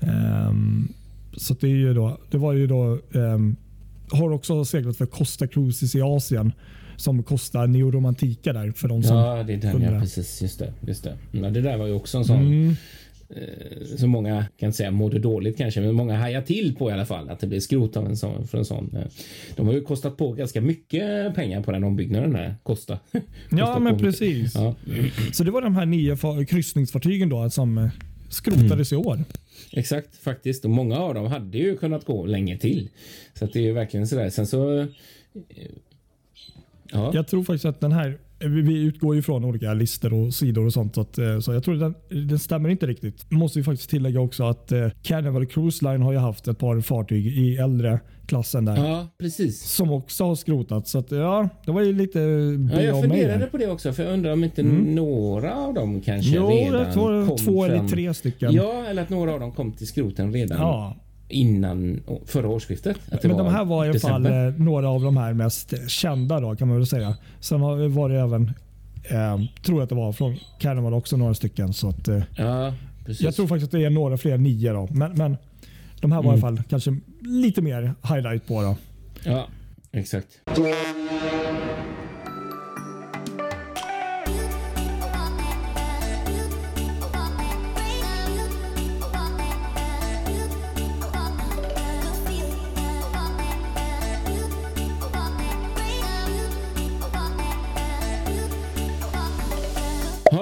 [0.00, 0.88] Ehm,
[1.36, 2.98] så det, är ju då, det var ju då...
[3.14, 3.56] ehm,
[4.10, 6.52] har också seglat för Costa Cruises i Asien.
[6.96, 9.16] Som kostar Neoromantika där för de som...
[9.16, 9.82] Ja, det är den.
[9.82, 10.42] Ja, precis.
[10.42, 10.72] Just det.
[10.86, 11.16] Just det.
[11.32, 12.76] Ja, det där var ju också en sån Mm,
[13.28, 17.06] eh, som många kan säga mådde dåligt kanske, men många hajar till på i alla
[17.06, 18.96] fall att det blev skrot av en sån för en sån.
[18.96, 19.06] Eh.
[19.56, 22.54] De har ju kostat på ganska mycket pengar på den ombyggnaden här.
[22.62, 22.98] Kosta.
[23.50, 24.54] ja, men precis.
[24.54, 24.74] Ja.
[25.32, 27.88] Så det var de här nio kryssningsfartygen då som eh,
[28.28, 29.02] skrotades mm.
[29.02, 29.24] i år.
[29.72, 32.88] Exakt faktiskt och många av dem hade ju kunnat gå länge till.
[33.34, 34.30] Så att det är ju verkligen sådär.
[34.30, 34.86] Sen så.
[36.92, 37.10] Ja.
[37.14, 40.72] Jag tror faktiskt att den här vi utgår ju från olika listor och sidor och
[40.72, 40.94] sånt.
[40.94, 41.94] Så, att, eh, så jag tror den,
[42.28, 43.30] den stämmer inte riktigt.
[43.30, 46.80] Måste vi faktiskt tillägga också att eh, Carnival Cruise Line har ju haft ett par
[46.80, 48.76] fartyg i äldre klassen där.
[48.76, 49.62] Ja, precis.
[49.62, 50.90] Som också har skrotats.
[50.90, 52.18] Så att, ja, det var ju lite
[52.72, 53.92] ja, Jag funderade på det också.
[53.92, 54.94] För jag undrar om inte mm.
[54.94, 58.52] några av dem kanske jo, redan jag tror kom två eller tre stycken.
[58.52, 60.58] Ja, eller att några av dem kom till skroten redan.
[60.58, 60.96] Ja
[61.28, 62.96] innan förra årsskiftet.
[63.22, 66.56] Men de här var i alla fall eh, några av de här mest kända då,
[66.56, 67.16] kan man väl säga.
[67.40, 67.60] Sen
[67.94, 68.52] var det även,
[69.04, 71.72] eh, tror jag att det var från Carnival också några stycken.
[71.72, 72.72] Så att, eh, ja,
[73.06, 74.72] jag tror faktiskt att det är några fler, nio.
[74.72, 74.88] Då.
[74.90, 75.36] Men, men
[76.00, 76.40] de här var mm.
[76.40, 78.62] i alla fall kanske lite mer highlight på.
[78.62, 78.76] Då.
[79.24, 79.46] Ja,
[79.92, 80.28] exakt.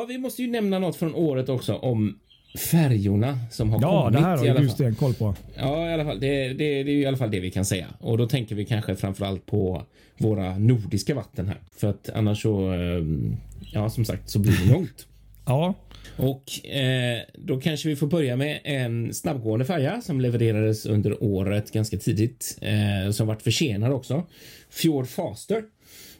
[0.08, 2.18] Vi måste ju nämna något från året också om
[2.58, 4.20] färjorna som har ja, kommit.
[4.20, 5.34] Ja, det här har du stenkoll på.
[5.56, 6.20] Ja, i alla fall.
[6.20, 7.86] Det, det, det, är i alla fall det vi kan säga.
[7.98, 9.82] Och då tänker vi kanske framförallt på
[10.18, 11.58] våra nordiska vatten här.
[11.76, 13.36] För att annars så, ehm,
[13.72, 15.06] ja som sagt, så blir det långt.
[15.46, 15.74] ja.
[16.16, 21.72] Och eh, då kanske vi får börja med en snabbgående färja som levererades under året
[21.72, 22.58] ganska tidigt.
[22.60, 24.22] Eh, som varit försenad också.
[24.70, 25.62] Fjord Faster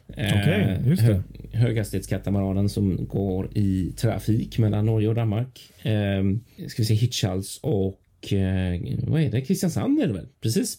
[0.07, 1.23] Okay, eh, just det.
[1.53, 5.73] höghastighetskatamaranen som går i trafik mellan Norge och Danmark.
[5.83, 6.23] Eh,
[6.67, 9.41] ska vi se Hitchhals och eh, vad är det?
[9.41, 10.27] Kristiansand är det väl?
[10.41, 10.77] Precis.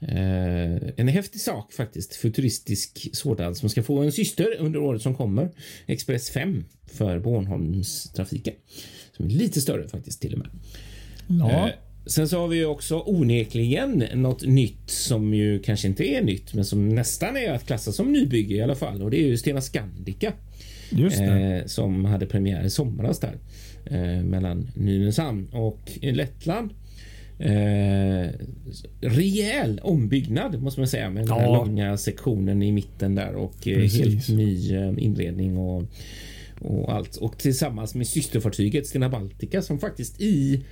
[0.00, 2.16] Eh, en häftig sak faktiskt.
[2.16, 5.50] Futuristisk sådan som ska få en syster under året som kommer.
[5.86, 8.54] Express 5 för Bornholmstrafiken.
[9.16, 10.48] Som är lite större faktiskt till och med.
[11.28, 11.70] Ja.
[12.08, 16.64] Sen så har vi också onekligen något nytt som ju kanske inte är nytt, men
[16.64, 19.02] som nästan är att klassa som nybygge i alla fall.
[19.02, 20.32] Och det är ju Stena Scandica.
[21.60, 23.36] Eh, som hade premiär i somras där
[23.84, 26.70] eh, mellan Nynäshamn och Lettland.
[27.38, 28.28] Eh,
[29.00, 31.56] rejäl ombyggnad måste man säga med den ja.
[31.56, 35.82] långa sektionen i mitten där och eh, helt ny eh, inredning och
[36.60, 40.64] och allt och tillsammans med systerfartyget Stena Baltica som faktiskt i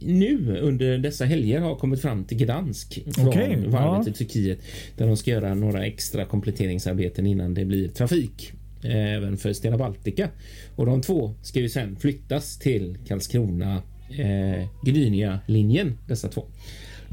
[0.00, 4.10] nu under dessa helger har kommit fram till Gdansk från okay, varvet ja.
[4.10, 4.58] i Turkiet
[4.96, 10.28] där de ska göra några extra kompletteringsarbeten innan det blir trafik även för Stena Baltica.
[10.76, 13.82] Och de två ska ju sen flyttas till Karlskrona
[14.18, 16.44] eh, Gdynia linjen dessa två.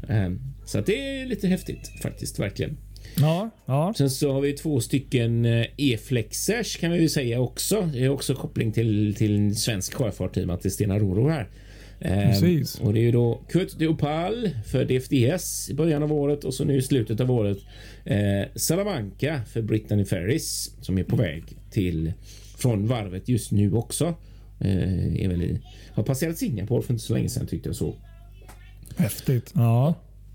[0.08, 0.30] Eh,
[0.64, 2.76] så att det är lite häftigt faktiskt verkligen.
[3.20, 3.94] Ja, ja.
[3.96, 7.90] Sen så har vi två stycken eh, E-flexers kan vi ju säga också.
[7.92, 10.98] Det är också koppling till till svensk sjöfart i och med att det är Stena
[10.98, 11.48] Roro här.
[11.98, 12.80] Precis.
[12.80, 16.54] Eh, och det är ju då Kurt Deopal för DFDS i början av året och
[16.54, 17.58] så nu i slutet av året
[18.04, 18.18] eh,
[18.54, 22.12] Salamanca för Brittany Ferries som är på väg till
[22.58, 24.14] från varvet just nu också.
[24.60, 25.60] Eh, är väl i,
[25.92, 27.94] har passerat Singapore för inte så länge sedan tyckte jag så.
[28.96, 29.52] Häftigt.
[29.54, 29.94] Ja.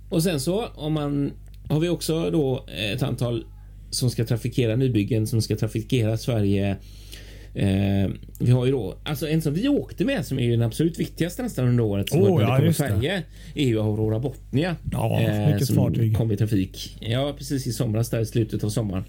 [0.10, 1.32] Och sen så om man
[1.70, 3.46] har vi också då ett antal
[3.90, 6.78] som ska trafikera nybyggen som ska trafikera Sverige
[7.54, 8.10] Eh,
[8.40, 11.00] vi har ju då alltså en som vi åkte med som är ju den absolut
[11.00, 13.24] viktigaste nästan under året som oh, ja, färje
[13.56, 14.76] är ju Aurora Botnia.
[14.92, 16.18] Ja, eh, som fartyg.
[16.18, 16.98] kom i trafik.
[17.02, 19.04] Ja, precis i somras där i slutet av sommaren.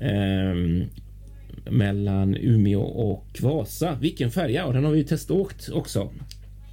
[0.00, 0.86] Eh,
[1.72, 3.98] mellan Umeå och Vasa.
[4.00, 6.10] Vilken färja och den har vi ju teståkt också.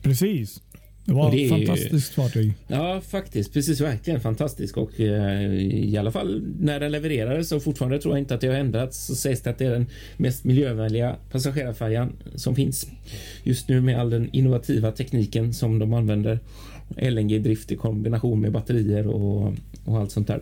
[0.03, 0.61] Precis.
[1.08, 2.53] Det var ett fantastiskt fartyg.
[2.68, 3.53] Ja, faktiskt.
[3.53, 4.78] Precis, verkligen fantastiskt.
[4.78, 8.47] Och eh, i alla fall när den levererades och fortfarande tror jag inte att det
[8.47, 9.86] har ändrats så sägs det att det är den
[10.18, 12.88] mest miljövänliga passagerarfärjan som finns
[13.43, 16.39] just nu med all den innovativa tekniken som de använder.
[16.97, 19.53] LNG-drift i kombination med batterier och,
[19.86, 20.41] och allt sånt där.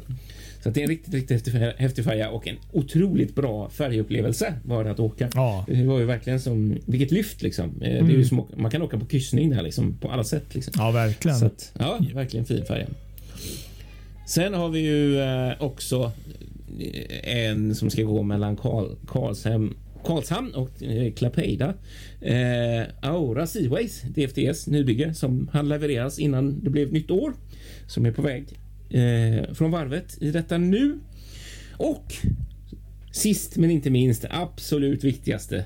[0.65, 4.91] Så det är en riktigt, riktigt häftig färja och en otroligt bra färgupplevelse var det
[4.91, 5.29] att åka.
[5.33, 5.65] Ja.
[5.67, 7.65] Det var ju verkligen som vilket lyft liksom.
[7.65, 7.79] Mm.
[7.79, 8.25] Det är ju mm.
[8.25, 10.55] som, man kan åka på kryssning där liksom på alla sätt.
[10.55, 10.73] Liksom.
[10.77, 11.37] Ja, verkligen.
[11.37, 12.87] Så att, ja, verkligen fin färja.
[14.27, 16.11] Sen har vi ju eh, också
[16.79, 20.69] eh, en som ska gå mellan Karl, Karlshem Karlshamn och
[21.15, 21.73] Klapeida.
[22.21, 27.33] Eh, Aura Seaways, DFDS nybygge som han levereras innan det blev nytt år.
[27.87, 28.45] Som är på väg
[28.89, 30.99] eh, från varvet i detta nu.
[31.77, 32.13] Och
[33.11, 35.65] sist men inte minst, absolut viktigaste.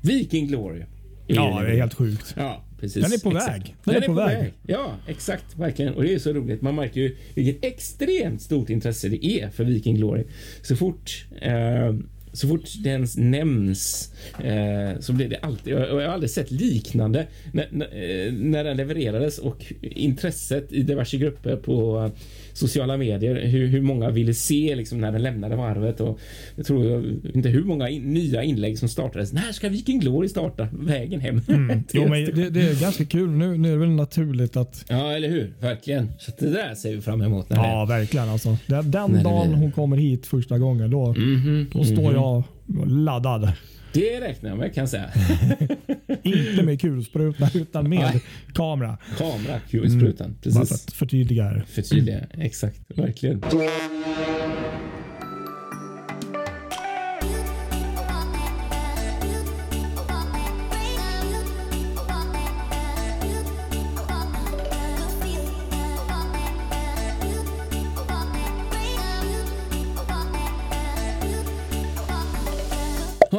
[0.00, 0.82] Viking Glory.
[1.26, 2.34] Ja, det är helt sjukt.
[2.36, 3.02] Ja, precis.
[3.04, 3.68] Den är på Exakt.
[3.68, 3.76] väg.
[3.84, 4.52] Den är på väg.
[4.66, 5.56] Ja, exakt.
[5.56, 5.94] Verkligen.
[5.94, 6.62] Och det är så roligt.
[6.62, 10.24] Man märker ju vilket extremt stort intresse det är för Viking Glory.
[10.62, 11.94] Så fort eh,
[12.34, 14.12] så fort den nämns
[14.44, 18.64] eh, så blir det alltid, och jag har aldrig sett liknande när, när, eh, när
[18.64, 22.10] den levererades och intresset i diverse grupper på
[22.52, 26.20] sociala medier, hur, hur många ville se liksom när den lämnade varvet och
[26.56, 27.04] jag tror jag,
[27.34, 29.32] inte hur många in, nya inlägg som startades.
[29.32, 31.40] När ska Viking Glory starta vägen hem?
[31.48, 31.84] Mm.
[31.92, 33.30] jo, men det, det, är ganska kul.
[33.30, 34.84] Nu, nu är det väl naturligt att...
[34.88, 35.54] Ja, eller hur?
[35.60, 36.12] Verkligen.
[36.18, 37.50] Så det där ser vi fram emot.
[37.50, 37.98] När ja, det...
[37.98, 38.28] verkligen.
[38.28, 38.56] Alltså.
[38.66, 42.22] Den, den det dagen hon kommer hit första gången, då, Mhm, då står mhm.
[42.24, 42.44] Jag
[42.90, 43.52] laddad.
[43.92, 45.10] Det räknar jag med kan jag säga.
[46.22, 48.22] Inte med kulspruta utan med Nej.
[48.54, 48.98] kamera.
[49.18, 50.26] Kamera, kulsprutan.
[50.26, 50.36] Mm.
[50.44, 50.86] Bara för Precis.
[50.88, 51.64] att förtydliga här.
[51.68, 52.26] Förtydliga.
[52.38, 52.80] Exakt.
[52.98, 53.42] Verkligen.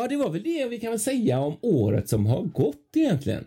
[0.06, 3.44] Ja, det var väl det vi kan väl säga om året som har gått egentligen.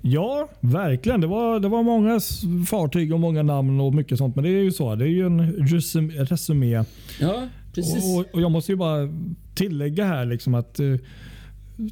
[0.00, 1.20] Ja, verkligen.
[1.20, 2.20] Det var, det var många
[2.66, 4.36] fartyg och många namn och mycket sånt.
[4.36, 4.94] Men det är ju så.
[4.94, 6.84] Det är ju en resum, resumé.
[7.20, 8.16] Ja, precis.
[8.16, 9.08] Och, och jag måste ju bara
[9.54, 10.94] tillägga här liksom att eh,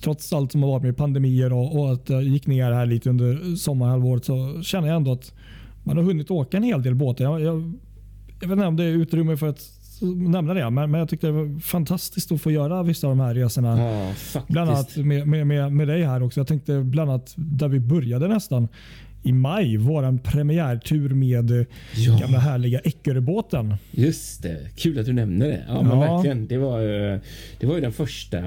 [0.02, 3.10] trots allt som har varit med pandemier och, och att jag gick ner här lite
[3.10, 5.32] under sommarhalvåret så känner jag ändå att
[5.84, 7.24] man har hunnit åka en hel del båtar.
[7.24, 7.72] Jag, jag,
[8.40, 11.26] jag vet inte om det är utrymme för att nämna det, men, men jag tyckte
[11.26, 13.78] det var fantastiskt att få göra vissa av de här resorna.
[13.78, 14.12] Ja.
[14.48, 16.40] Bland annat med, med, med, med dig här också.
[16.40, 18.68] Jag tänkte bland annat där vi började nästan
[19.22, 19.76] i maj.
[19.76, 21.66] Våran premiärtur med eh,
[21.96, 22.18] Ja.
[22.20, 23.74] gamla härliga Eckeröbåten.
[23.90, 25.64] Just det, kul att du nämner det.
[25.68, 26.14] Ja, men Ja.
[26.14, 26.46] verkligen.
[26.46, 27.20] Det var, ju,
[27.60, 28.38] det var ju den första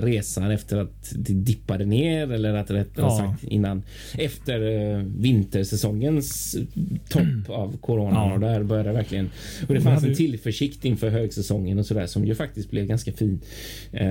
[0.00, 3.18] resan efter att det dippade ner eller att rättare Ja.
[3.18, 3.82] sagt innan
[4.18, 4.60] efter
[4.96, 6.56] eh, vintersäsongens
[7.08, 8.32] topp av corona Ja.
[8.34, 9.30] och där började verkligen.
[9.68, 13.40] Och det fanns en tillförsikt inför högsäsongen och sådär som ju faktiskt blev ganska fin.
[13.92, 14.02] Eh,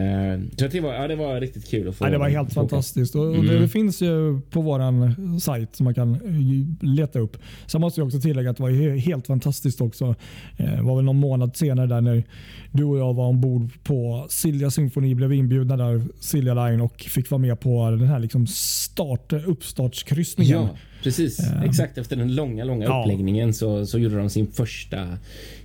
[0.58, 2.06] så det var, ja, det var riktigt kul att få.
[2.06, 3.16] Ja, det var helt fantastiskt.
[3.16, 3.62] Och Mm.
[3.62, 7.38] Det finns ju på vår sajt som man kan kan eh, leta upp.
[7.68, 10.16] Sen måste jag också tillägga att det var helt fantastiskt också.
[10.58, 12.24] Det var väl någon månad senare där när
[12.72, 17.32] du och jag var ombord på Silja Symfoni, blev inbjudna där, Silja Line och fick
[17.32, 20.62] vara med på den här liksom start, uppstartskryssningen.
[20.62, 20.70] Ja,
[21.04, 21.40] precis.
[21.40, 21.64] Eh.
[21.64, 23.02] Exakt efter den långa, långa Ja.
[23.02, 25.18] uppläggningen så, så gjorde de sin första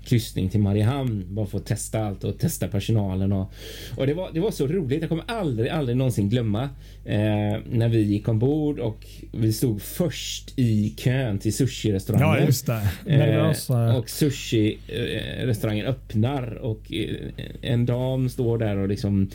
[0.05, 1.25] kryssning till Mariehamn.
[1.29, 3.33] Bara för att testa allt och testa personalen.
[3.33, 3.53] Och,
[3.97, 5.01] och det, var, det var så roligt.
[5.01, 6.63] Jag kommer aldrig, aldrig någonsin glömma
[7.05, 12.39] eh, när vi gick ombord och vi stod först i kön till sushi-restaurangen.
[12.41, 12.83] Ja, just det.
[13.07, 17.17] Eh, och sushi-restaurangen öppnar och eh,
[17.63, 19.31] en dam står där och liksom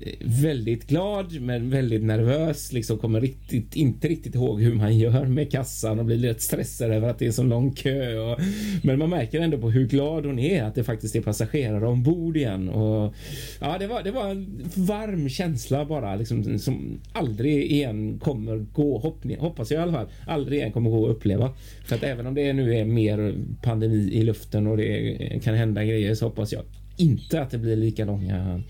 [0.00, 2.72] eh, väldigt glad men väldigt nervös.
[2.72, 6.90] Liksom kommer riktigt, inte riktigt ihåg hur man gör med kassan och blir lite stressad
[6.90, 8.18] över att det är så lång kö.
[8.18, 8.40] Och,
[8.82, 12.36] men man märker ändå på hur glad hon är att det faktiskt är passagerare ombord
[12.36, 12.68] igen.
[12.68, 13.14] Och,
[13.60, 18.98] ja, det, var, det var en varm känsla bara liksom, som aldrig igen kommer gå,
[18.98, 21.52] hopp, hoppas jag i alla fall, aldrig igen kommer gå att uppleva.
[21.84, 25.84] För att även om det nu är mer pandemi i luften och det kan hända
[25.84, 26.62] grejer så hoppas jag
[26.96, 28.62] inte att det blir lika långa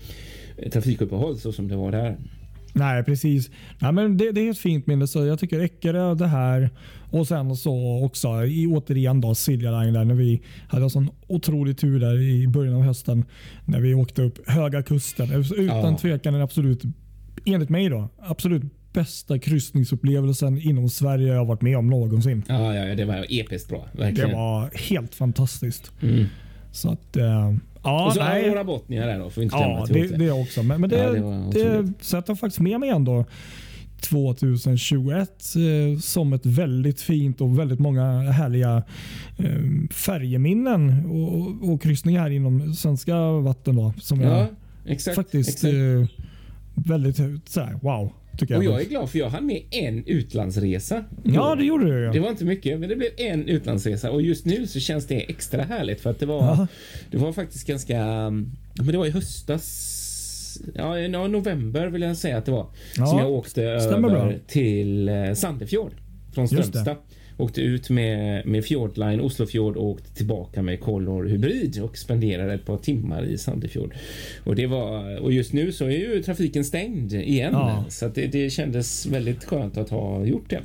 [0.71, 2.17] trafikuppehåll så som det var där.
[2.73, 3.49] Nej, precis.
[3.79, 5.07] Nej, men det, det är ett fint minne.
[5.07, 6.69] Så jag tycker Eckerö det här
[7.11, 11.09] och sen så också i, återigen då Silja Line där när vi hade en sån
[11.27, 13.25] otrolig tur där i början av hösten
[13.65, 15.31] när vi åkte upp Höga Kusten.
[15.57, 15.97] Utan Ja.
[16.01, 16.83] tvekan den absolut,
[17.45, 18.63] enligt mig då, absolut
[18.93, 22.43] bästa kryssningsupplevelsen inom Sverige jag har varit med om någonsin.
[22.47, 23.87] Ja, ja, ja, det var episkt bra.
[23.93, 24.31] Det Verkligen.
[24.31, 25.91] var helt fantastiskt.
[26.01, 26.25] Mm.
[26.71, 27.53] Så att, eh,
[27.83, 28.45] ja, Och så nej.
[28.45, 29.55] Aurora Botnia där då, får inte.
[29.55, 30.19] Ja, det, hotet.
[30.19, 30.63] det också.
[30.63, 33.25] Men, men det, Ja, det var det, sätter faktiskt med mig ändå
[34.01, 38.83] 2021 eh, som ett väldigt fint och väldigt många härliga
[39.37, 39.61] eh,
[39.91, 43.75] färjeminnen och, och, och kryssningar inom svenska vatten.
[43.75, 44.47] Då, som Ja, jag
[44.85, 45.15] exakt.
[45.15, 45.73] faktiskt exakt.
[45.73, 46.23] eh,
[46.73, 47.17] väldigt
[47.49, 48.11] så här, wow.
[48.39, 48.73] Tycker Och jag.
[48.73, 51.03] jag är glad för jag hann med en utlandsresa.
[51.23, 52.09] ja, det gjorde du.
[52.11, 52.23] Det Ja.
[52.23, 55.61] var inte mycket, men det blev en utlandsresa och just nu så känns det extra
[55.63, 56.67] härligt för att det var, Ja.
[57.11, 57.97] det var faktiskt ganska,
[58.75, 62.67] men det var i höstas, ja, i november vill jag säga att det var,
[62.97, 64.33] Ja, som jag åkte över bra.
[64.47, 65.91] till eh, Sandefjord
[66.33, 66.49] från det.
[66.63, 66.95] Strömstad.
[67.39, 72.65] Åkte ut med, med Fjordline Oslofjord och åkte tillbaka med Color Hybrid och spenderade ett
[72.65, 73.93] par timmar i Sandefjord.
[74.43, 77.85] Och, det var, och just nu så är ju trafiken stängd igen Ja.
[77.89, 80.61] så det, det kändes väldigt skönt att ha gjort det.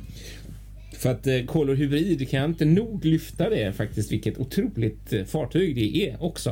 [0.97, 5.23] För att eh, Color Hybrid kan jag inte nog lyfta det faktiskt vilket otroligt eh,
[5.23, 6.49] fartyg det är också.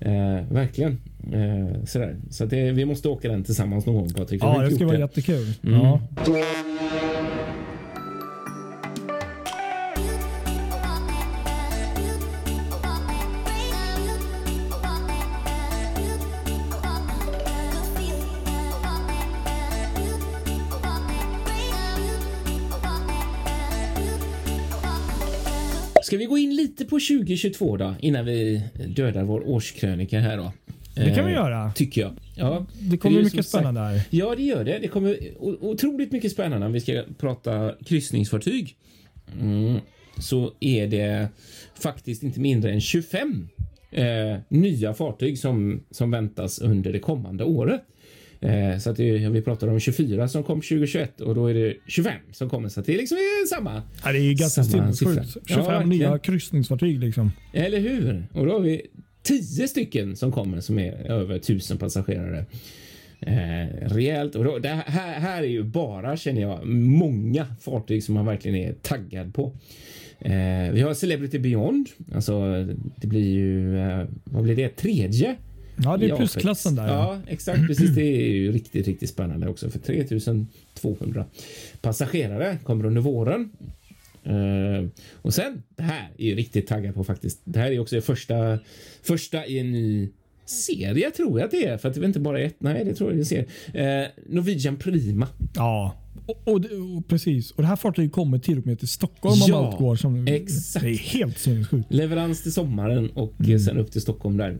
[0.00, 0.98] Eh, verkligen.
[1.32, 2.16] Eh, sådär.
[2.30, 4.42] Så det, vi måste åka den tillsammans någon gång Patrik.
[4.42, 5.52] Ja, det gjort vara jättekul.
[5.62, 5.80] Mm.
[5.80, 6.00] Ja.
[26.68, 30.52] Lite på 2022 då innan vi dödar vår årskrönika här då?
[30.94, 31.72] Det kan vi Eh, göra.
[31.72, 32.12] Tycker jag.
[32.36, 34.02] Ja, Det kommer ju mycket spännande här.
[34.10, 34.78] Ja, det gör det.
[34.78, 38.76] Det kommer otroligt mycket spännande om vi ska prata kryssningsfartyg.
[39.40, 39.80] Mm.
[40.18, 41.28] Så är det
[41.82, 43.48] faktiskt inte mindre än 25
[43.90, 44.06] eh,
[44.48, 47.82] nya fartyg som, som väntas under det kommande året.
[48.40, 51.74] Eh, så att det, vi pratar om 24 som kom 2021 och då är det
[51.86, 52.68] 25 som kommer.
[52.68, 53.18] Så att det är liksom
[53.50, 53.82] samma.
[54.04, 55.26] Ja, det är ganska sinnessjukt.
[55.26, 55.40] siffra.
[55.46, 55.88] Ja, 25 verkligen.
[55.88, 57.32] nya kryssningsfartyg liksom.
[57.52, 58.26] Eller hur?
[58.32, 58.82] Och då har vi
[59.22, 62.44] 10 stycken som kommer som är över 1000 passagerare.
[63.20, 64.34] Eh, rejält.
[64.34, 68.56] Och då, det här, här är ju bara, känner jag, många fartyg som man verkligen
[68.56, 69.52] är taggad på.
[70.20, 71.88] Eh, vi har Celebrity Beyond.
[72.14, 72.64] Alltså,
[72.96, 75.36] det blir ju, eh, vad blir det, tredje?
[75.84, 76.88] Ja, det är plusklassen där.
[76.88, 77.20] Ja.
[77.26, 77.66] Exakt.
[77.66, 77.90] Precis.
[77.94, 79.70] Det är ju riktigt, riktigt spännande också.
[79.70, 81.24] För 3200
[81.80, 83.50] passagerare kommer under våren.
[84.24, 87.40] Eh, och sen, det här är ju riktigt taggad på faktiskt.
[87.44, 88.58] Det här är också det första,
[89.02, 90.08] första i en ny
[90.46, 91.78] serie tror jag att det är.
[91.78, 92.56] För att det är inte bara ett.
[92.58, 94.02] Nej, det tror jag det är en serie.
[94.02, 95.28] Eh, Norwegian Prima.
[95.54, 95.94] ja.
[96.26, 96.54] Och, och,
[96.96, 97.50] och, precis.
[97.50, 100.26] Och det här fartyget kommer till och med till Stockholm om Ja, allt går som
[100.26, 100.84] exakt.
[100.84, 101.92] Det är helt sinnessjukt.
[101.92, 103.58] Leverans till sommaren och Mm.
[103.58, 104.58] sen upp till Stockholm där.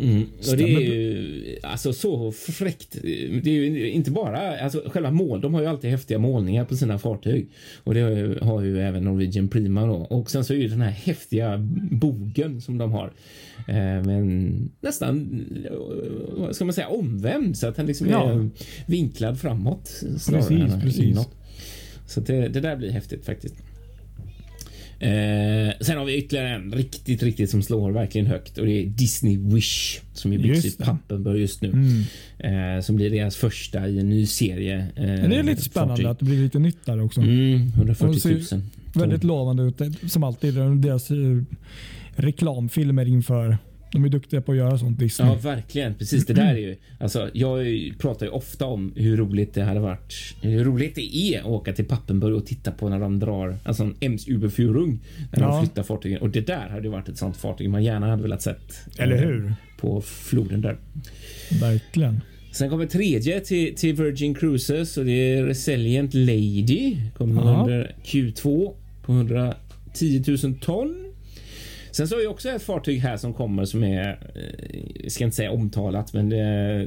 [0.00, 0.22] Mm.
[0.50, 2.98] Och det är ju alltså så fräckt.
[3.42, 5.40] Det är ju inte bara alltså själva mål.
[5.40, 7.48] De har ju alltid häftiga målningar på sina fartyg
[7.84, 9.94] och det har ju, har ju även Norwegian Prima då.
[9.94, 11.58] Och sen så är ju den här häftiga
[11.90, 13.12] bogen som de har.
[13.68, 13.74] Eh,
[14.04, 15.44] men nästan,
[16.36, 18.30] vad ska man säga, omvänd så att den liksom Ja.
[18.32, 18.50] är
[18.86, 21.04] vinklad framåt snarare Precis, än precis.
[21.04, 21.34] inåt.
[22.06, 23.54] Så det, det där blir häftigt faktiskt.
[25.00, 28.86] Eh, sen har vi ytterligare en riktigt, riktigt som slår verkligen högt och det är
[28.86, 30.82] Disney Wish som ju byggs i.
[30.84, 31.68] Pappenburg just nu.
[31.68, 32.76] Mm.
[32.76, 34.78] Eh, som blir deras första i en ny serie.
[34.96, 36.06] Eh, det är lite spännande fartyg.
[36.06, 37.20] att det blir lite nytt där också.
[37.20, 38.42] Mm, 140 Och 000.
[38.42, 38.60] så-
[38.94, 39.80] Väldigt lovande ut.
[40.12, 41.16] Som alltid deras eh,
[42.16, 43.58] reklamfilmer inför.
[43.92, 45.28] De är duktiga på att göra sånt Disney.
[45.28, 45.94] Ja, verkligen.
[45.94, 46.26] Precis.
[46.26, 46.76] Det där är ju...
[47.00, 47.66] Alltså, jag
[47.98, 50.14] pratar ju ofta om hur roligt det hade varit.
[50.42, 53.82] Hur roligt det är att åka till Pappenburg och titta på när de drar alltså
[53.82, 54.98] en Ems Überführung.
[55.32, 55.48] När Ja.
[55.48, 56.20] de flyttar fartygen.
[56.20, 58.72] Och det där hade varit ett sånt fartyg man gärna hade velat sett.
[58.98, 59.54] eh, Eller hur?
[59.80, 60.76] På floden där.
[61.60, 62.20] Verkligen.
[62.52, 66.96] Sen kommer tredje till, till Virgin Cruises och det är Resilient Lady.
[67.16, 67.60] Kommer Ja.
[67.60, 68.72] under Q2
[69.02, 70.97] på 110 000 ton.
[71.90, 75.24] Sen så har vi också ett fartyg här som kommer som är, eh, jag ska
[75.24, 76.36] inte säga omtalat, men det,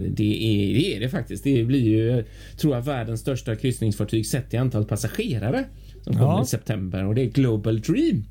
[0.10, 1.43] det, är, det är det faktiskt.
[1.43, 2.24] Det blir ju,
[2.58, 5.64] tror jag, världens största kryssningsfartyg sett i antal passagerare
[6.04, 6.43] som kommer Ja.
[6.43, 8.24] i september och det är Global Dream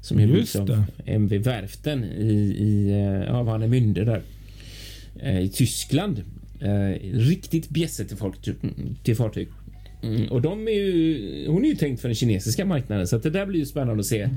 [0.00, 0.84] som är byggt av.
[1.06, 4.22] MV Werften i, i eh, ja, Warnemünde där
[5.22, 6.24] eh, i Tyskland.
[6.60, 8.36] Eh, riktigt bjässe till, folk,
[9.02, 9.48] till fartyg.
[10.02, 13.22] Mm, och de är ju, hon är ju tänkt för den kinesiska marknaden så att
[13.22, 14.28] det där blir ju spännande att se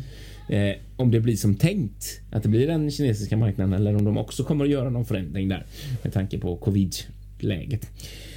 [0.49, 4.17] eh, om det blir som tänkt att det blir den kinesiska marknaden eller om de
[4.17, 5.65] också kommer att göra någon förändring där
[6.03, 6.95] med tanke på covid
[7.39, 7.87] läget.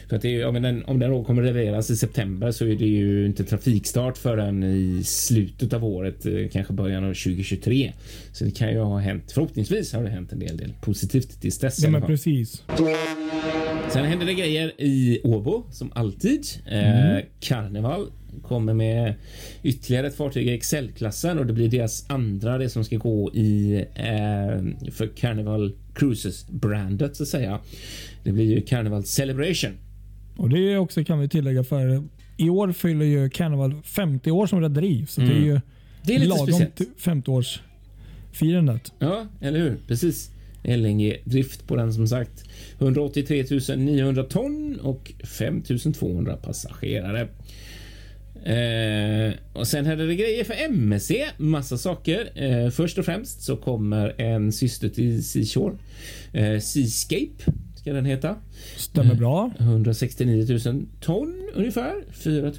[0.09, 2.76] För att det är, om den, om den då kommer levereras i september så är
[2.76, 7.92] det ju inte trafikstart förrän i slutet av året, eh, kanske början av 2023.
[8.32, 11.59] Så det kan ju ha hänt, förhoppningsvis har det hänt en del, del positivt tills
[11.59, 11.82] dess.
[11.82, 12.62] Ja, men precis.
[13.93, 16.45] Sen händer det grejer i Åbo som alltid.
[16.66, 17.16] Mm.
[17.16, 18.07] Eh, Carnival
[18.43, 19.14] kommer med
[19.62, 23.74] ytterligare ett fartyg i Excel-klassen och det blir deras andra det som ska gå i
[23.95, 27.61] eh, för Carnival Cruises brandet så att säga.
[28.24, 29.72] Det blir ju Carnival Celebration.
[30.37, 32.03] Och Det är också kan vi tillägga för
[32.37, 35.07] i år fyller ju Carnival 50 år som rederi.
[35.09, 35.61] Så det är ju Mm.
[36.03, 36.76] Det är lite lagom speciellt.
[36.76, 38.93] till 50-årsfirandet.
[38.99, 39.76] Ja, eller hur?
[39.89, 40.30] Precis.
[40.66, 42.44] LNG drift på den som sagt.
[42.78, 43.44] 183
[43.76, 45.62] 900 ton och 5
[45.94, 47.28] 200 passagerare.
[48.46, 52.30] Eh, och sen hade det grejer för MSC, massa saker.
[52.34, 55.74] Eh, först och främst så kommer en syster till Seashore.
[56.32, 58.36] Eh, Seascape ska den heta.
[58.76, 59.50] Stämmer bra.
[59.58, 61.94] 169 000 ton ungefär.
[62.12, 62.52] 4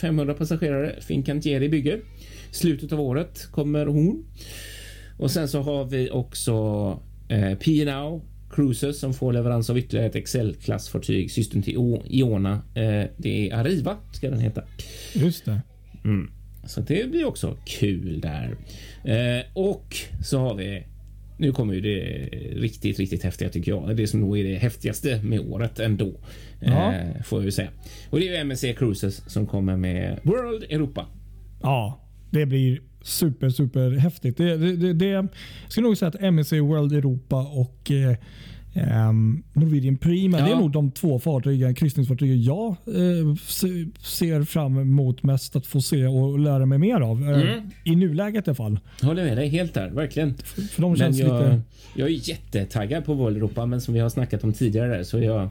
[0.00, 0.94] 500 passagerare.
[1.00, 2.00] Fincantieri bygger.
[2.50, 4.24] Slutet av året kommer hon.
[5.18, 6.98] Och sen så har vi också
[7.32, 12.52] eh, P&O Cruises som får leverans av ytterligare ett Excel-klassfartyg, systern till O- Iona.
[12.74, 14.62] Eh, det är Arriva ska den heta.
[15.14, 15.60] Just det.
[16.04, 16.30] Mm.
[16.66, 18.56] Så det blir också kul där.
[19.04, 20.86] Eh, och så har vi
[21.38, 21.98] nu kommer ju det
[22.60, 23.96] riktigt, riktigt häftiga tycker jag.
[23.96, 26.12] Det som nog är det häftigaste med året ändå.
[26.60, 26.94] Ja.
[26.94, 27.68] Eh, får jag ju säga.
[28.10, 31.06] Och det är ju MSC Cruises som kommer med World Europa.
[31.62, 34.36] Ja, det blir super, super häftigt.
[34.36, 35.28] Det, det, det, det, jag
[35.68, 38.16] skulle nog säga att MSC World Europa och eh,
[38.74, 40.44] Um, Norwegian Prima, Ja.
[40.44, 43.68] det är nog de två fartygen, kryssningsfartygen jag eh, se,
[44.02, 47.22] ser fram emot mest att få se och lära mig mer av.
[47.22, 47.70] Eh, Mm.
[47.84, 48.78] I nuläget i alla fall.
[49.02, 50.34] Håller med dig helt där, verkligen.
[50.70, 51.60] För de Men känns jag, lite...
[51.96, 55.48] jag är jättetaggad på World Europa, men som vi har snackat om tidigare så jag.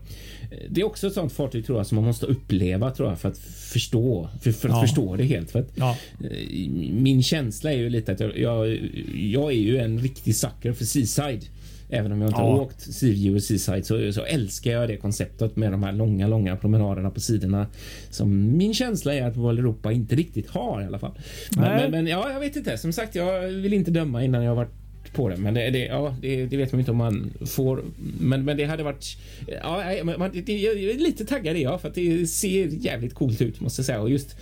[0.70, 3.30] Det är också ett sånt fartyg tror jag som man måste uppleva tror jag för
[3.30, 3.38] att
[3.74, 4.82] förstå, för, för att Ja.
[4.82, 5.52] förstå det helt.
[5.52, 8.68] För att, Ja, eh, min känsla är ju lite att jag, jag,
[9.16, 11.46] jag är ju en riktig sucker för Seaside.
[11.94, 12.52] Även om jag inte Ja.
[12.52, 16.28] har åkt Seaview och Seaside så, så älskar jag det konceptet med de här långa,
[16.28, 17.68] långa promenaderna på sidorna.
[18.10, 21.20] Som min känsla är att Europa inte riktigt har i alla fall.
[21.56, 22.78] Men, men, men ja, jag vet inte.
[22.78, 24.81] Som sagt, jag vill inte döma innan jag har varit
[25.14, 25.38] på det.
[25.38, 27.84] Men det, det, ja, det, det vet man inte om man får.
[28.20, 29.18] Men, men det hade varit...
[29.62, 33.42] Ja, man, det, jag är lite taggad är jag för att det ser jävligt coolt
[33.42, 34.02] ut måste jag säga.
[34.02, 34.36] Och just...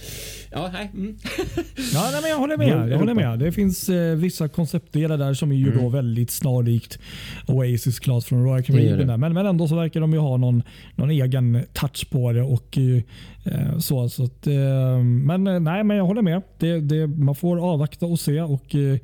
[0.51, 0.89] Ja, nej.
[0.93, 1.15] Mm.
[1.93, 2.89] ja nej, men jag håller med.
[2.89, 3.39] Jag håller med.
[3.39, 5.83] Det finns eh, vissa konceptdelar där som är ju Mm.
[5.83, 6.99] då väldigt snarlikt
[7.47, 9.19] Oasis Class från Royal Caribbean.
[9.19, 10.63] Men, men ändå så verkar de ju ha någon,
[10.95, 12.41] någon egen touch på det.
[12.41, 16.41] och eh, så, så att, eh, Men eh, nej, men jag håller med.
[16.59, 18.41] Det, det, man får avvakta och se.
[18.41, 18.97] och eh,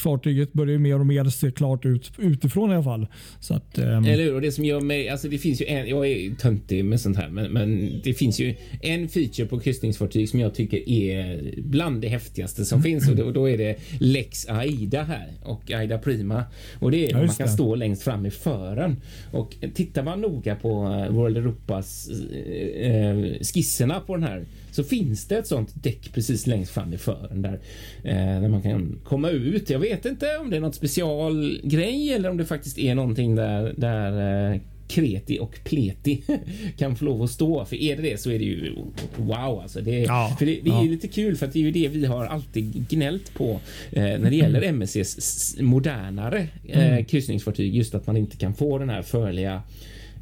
[0.00, 3.06] Fartyget börjar ju mer och mer se klart ut utifrån i alla fall.
[3.40, 4.34] Så att, ehm, Eller hur?
[4.34, 5.08] Och det som gör mig...
[5.08, 5.88] Alltså det finns ju en...
[5.88, 10.28] Jag är töntig med sånt här, men, men det finns ju en feature på kryssningsfartyg
[10.28, 13.76] som jag tycker är bland det häftigaste som finns och då, och då är det
[13.98, 16.44] Lex Aida här och Aida Prima.
[16.78, 17.52] Och det är Ja, man kan det.
[17.52, 18.96] stå längst fram i fören.
[19.32, 20.70] Och tittar man noga på
[21.10, 26.46] World Europas eh, eh, skisserna på den här så finns det ett sånt däck precis
[26.46, 27.60] längst fram i fören där,
[28.04, 29.70] eh, där man kan komma ut.
[29.70, 33.74] Jag vet inte om det är något specialgrej eller om det faktiskt är någonting där,
[33.76, 36.22] där eh, Kreti och Pleti
[36.78, 37.64] kan få lov att stå.
[37.64, 38.72] För är det det så är det ju
[39.16, 39.80] wow alltså.
[39.80, 40.82] Det, Ja, för det, det är ja.
[40.82, 43.60] lite kul för att det är ju det vi har alltid gnällt på
[43.92, 46.98] eh, när det gäller MSCs s- modernare Mm.
[46.98, 47.76] eh, kryssningsfartyg.
[47.76, 49.62] Just att man inte kan få den här förliga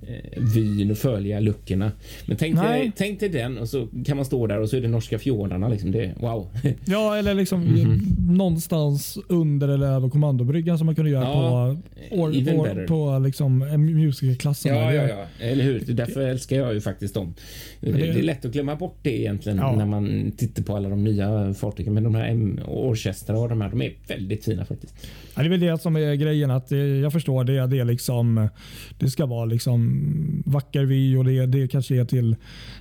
[0.03, 1.93] eh, vyn och förliga luckorna.
[2.27, 4.81] Men tänk dig, tänk dig den och så kan man stå där och så är
[4.81, 5.69] det norska fjordarna.
[5.69, 5.91] Liksom.
[5.93, 6.49] Det, wow.
[6.85, 8.01] Ja, eller liksom Mhm.
[8.37, 11.77] någonstans under eller över kommandobryggan som man kunde göra Ja,
[12.11, 12.87] på, or, even or, better.
[12.87, 14.75] på liksom musicalklassen.
[14.77, 15.81] Ja, ja, ja, eller hur?
[15.87, 17.35] Därför älskar jag ju faktiskt dem.
[17.81, 19.77] Det, det- är lätt att glömma bort det egentligen Ja.
[19.77, 21.95] när man tittar på alla de nya fartygen.
[21.95, 24.95] Men de här Orchestra och de här, de är väldigt fina faktiskt.
[25.39, 26.51] Ja, det är väl det som är grejen.
[26.51, 26.71] att
[27.03, 27.67] Jag förstår det.
[27.67, 28.49] Det, är liksom,
[28.99, 32.37] det ska vara liksom vacker vy och det, det kanske är till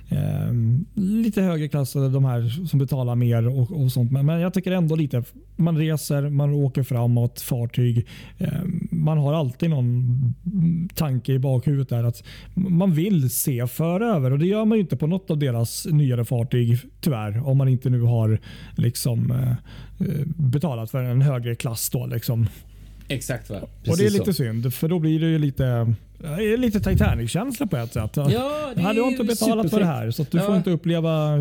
[0.08, 0.52] eh,
[0.94, 4.12] lite högre klassade, de här som betalar mer och, och sånt.
[4.12, 5.22] Men, men jag tycker ändå lite,
[5.56, 8.06] man reser, man åker framåt, fartyg.
[8.38, 8.48] Eh,
[8.90, 10.34] man har alltid någon
[10.94, 14.96] tanke i bakhuvudet där att man vill se föröver och det gör man ju inte
[14.96, 17.48] på något av deras nyare fartyg tyvärr.
[17.48, 18.38] Om man inte nu har
[18.76, 19.52] liksom eh,
[20.36, 21.90] betalat för en högre klass.
[21.90, 22.48] Då, liksom.
[23.08, 23.56] Exakt va?
[23.88, 24.32] och det är lite så.
[24.32, 25.94] synd för då blir det ju lite,
[26.24, 28.10] eh, lite Titanic-känsla på ett sätt.
[28.14, 28.24] Ja,
[28.76, 30.44] det Nej, du har inte betalat för det här så du Ja.
[30.44, 31.36] får inte uppleva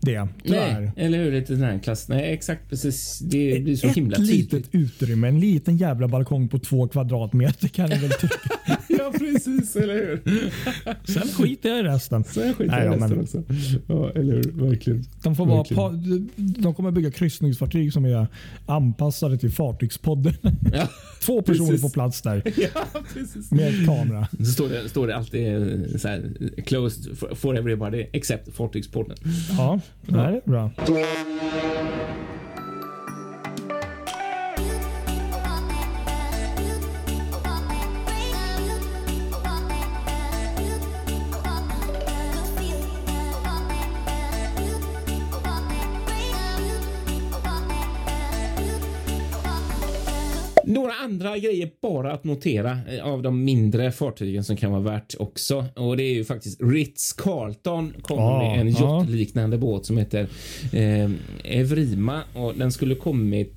[0.00, 0.28] det.
[0.44, 0.80] Tyvärr.
[0.80, 1.32] Nej, eller hur?
[1.32, 2.08] Lite den här klass.
[2.08, 3.18] Nej, exakt precis.
[3.18, 4.92] Det blir så Ett himla litet tydligt.
[4.92, 8.36] utrymme, en liten jävla balkong på två kvadratmeter kan jag väl tycka.
[9.18, 10.22] Precis, eller hur?
[11.12, 12.24] Sen skiter jag i resten.
[12.24, 13.42] Sen skiter Nej, jag i resten men- också.
[13.86, 14.68] Ja, eller hur?
[14.68, 15.04] Verkligen.
[15.22, 15.92] De, får vara pa,
[16.36, 18.26] de kommer bygga kryssningsfartyg som är
[18.66, 20.34] anpassade till Fartygspodden.
[20.72, 20.88] Ja,
[21.22, 21.82] Två personer Precis.
[21.82, 22.42] på plats där
[22.74, 22.84] ja
[23.14, 23.50] precis.
[23.50, 24.28] med kamera.
[24.38, 26.30] Så står det, står det alltid eh, så här,
[26.66, 29.16] closed for, everybody except fartygsporten.
[29.58, 30.70] Ja, det här är bra.
[51.12, 55.64] Andra grejer bara att notera eh, av de mindre fartygen som kan vara värt också.
[55.76, 60.28] Och det är ju faktiskt Ritz Carlton kommer med en yachtliknande båt som heter
[60.72, 61.10] eh,
[61.44, 63.54] Evrima och den skulle kommit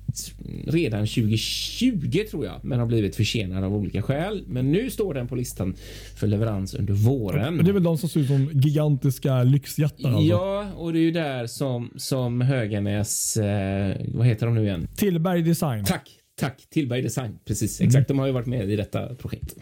[0.66, 4.44] redan 2020 tror jag, men har blivit försenad av olika skäl.
[4.46, 5.74] Men nu står den på listan
[6.16, 7.64] för leverans under våren.
[7.64, 10.08] Det är väl de som ser ut som gigantiska lyxjättar.
[10.08, 10.22] Alltså.
[10.22, 14.88] Ja, och det är ju där som, som Höganäs, eh, vad heter de nu igen?
[14.96, 15.84] Tillberg Design.
[15.84, 16.66] Tack, tack.
[16.70, 17.38] Tillberg Design.
[17.44, 18.08] Precis, exakt.
[18.08, 19.56] De har ju varit med i detta projekt.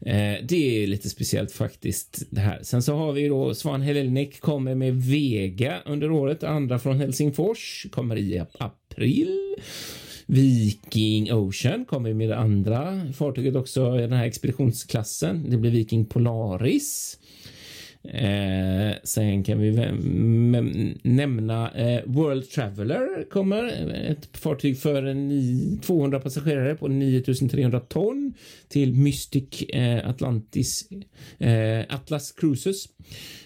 [0.00, 2.60] Eh, det är lite speciellt faktiskt det här.
[2.62, 6.42] Sen så har vi då Svan Hellenic kommer med Vega under året.
[6.42, 9.56] Andra från Helsingfors kommer i april.
[10.26, 15.50] Viking Ocean kommer med det andra fartyget också i den här expeditionsklassen.
[15.50, 17.18] Det blir Viking Polaris.
[18.08, 19.70] Eh, sen kan vi
[21.02, 23.64] nämna eh, World Traveller kommer.
[24.10, 28.34] Ett fartyg för 200 passagerare på 9300 ton
[28.68, 30.88] till Mystic eh, Atlantis
[31.38, 32.84] eh, Atlas Cruises.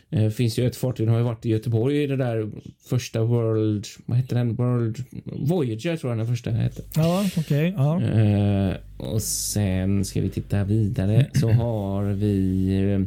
[0.09, 2.51] Det eh, finns ju ett fartyg, har ju varit i Göteborg, det där
[2.89, 4.55] första World, vad heter den?
[4.55, 6.83] World Voyager tror jag den första hette.
[6.97, 7.43] Ja, okej.
[7.43, 8.75] Okay, ja.
[8.97, 13.07] Och sen ska vi titta vidare så har vi uh,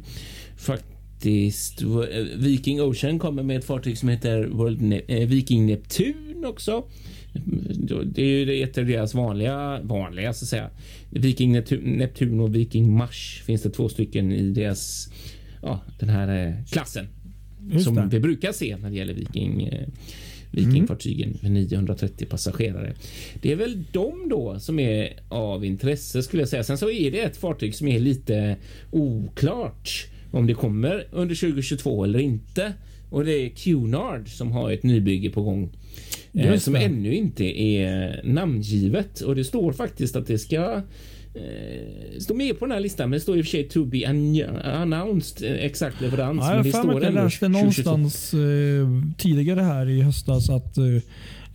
[1.24, 1.82] faktiskt
[2.36, 6.84] Viking Ocean kommer med ett fartyg som heter World ne Viking Neptun också.
[8.06, 10.70] Det är ju ett av deras vanliga, vanliga så att säga.
[11.10, 11.52] Viking
[11.82, 15.10] Neptun och Viking Mars finns det två stycken i deras
[15.62, 17.08] ja, den här eh, klassen
[17.72, 18.08] Just som det.
[18.12, 19.68] vi brukar se när det gäller Viking.
[19.68, 19.88] Eh,
[20.52, 21.40] Vikingfartygen mm.
[21.42, 22.94] med 930 passagerare.
[23.42, 26.64] Det är väl de då som är av intresse skulle jag säga.
[26.64, 28.58] Sen så är det ett fartyg som är lite
[28.92, 32.74] oklart om det kommer under 2022 eller inte.
[33.10, 35.70] Och det är Cunard som har ett nybygge på gång
[36.34, 40.82] eh, som ännu inte är namngivet och det står faktiskt att det ska
[41.34, 43.86] eh, står med på den här listan, men det står i och för sig to
[43.86, 44.08] be
[44.64, 46.40] announced eh, exakt leverans.
[46.42, 50.84] Ja, jag men det jag läste någonstans eh, tidigare här i höstas att eh,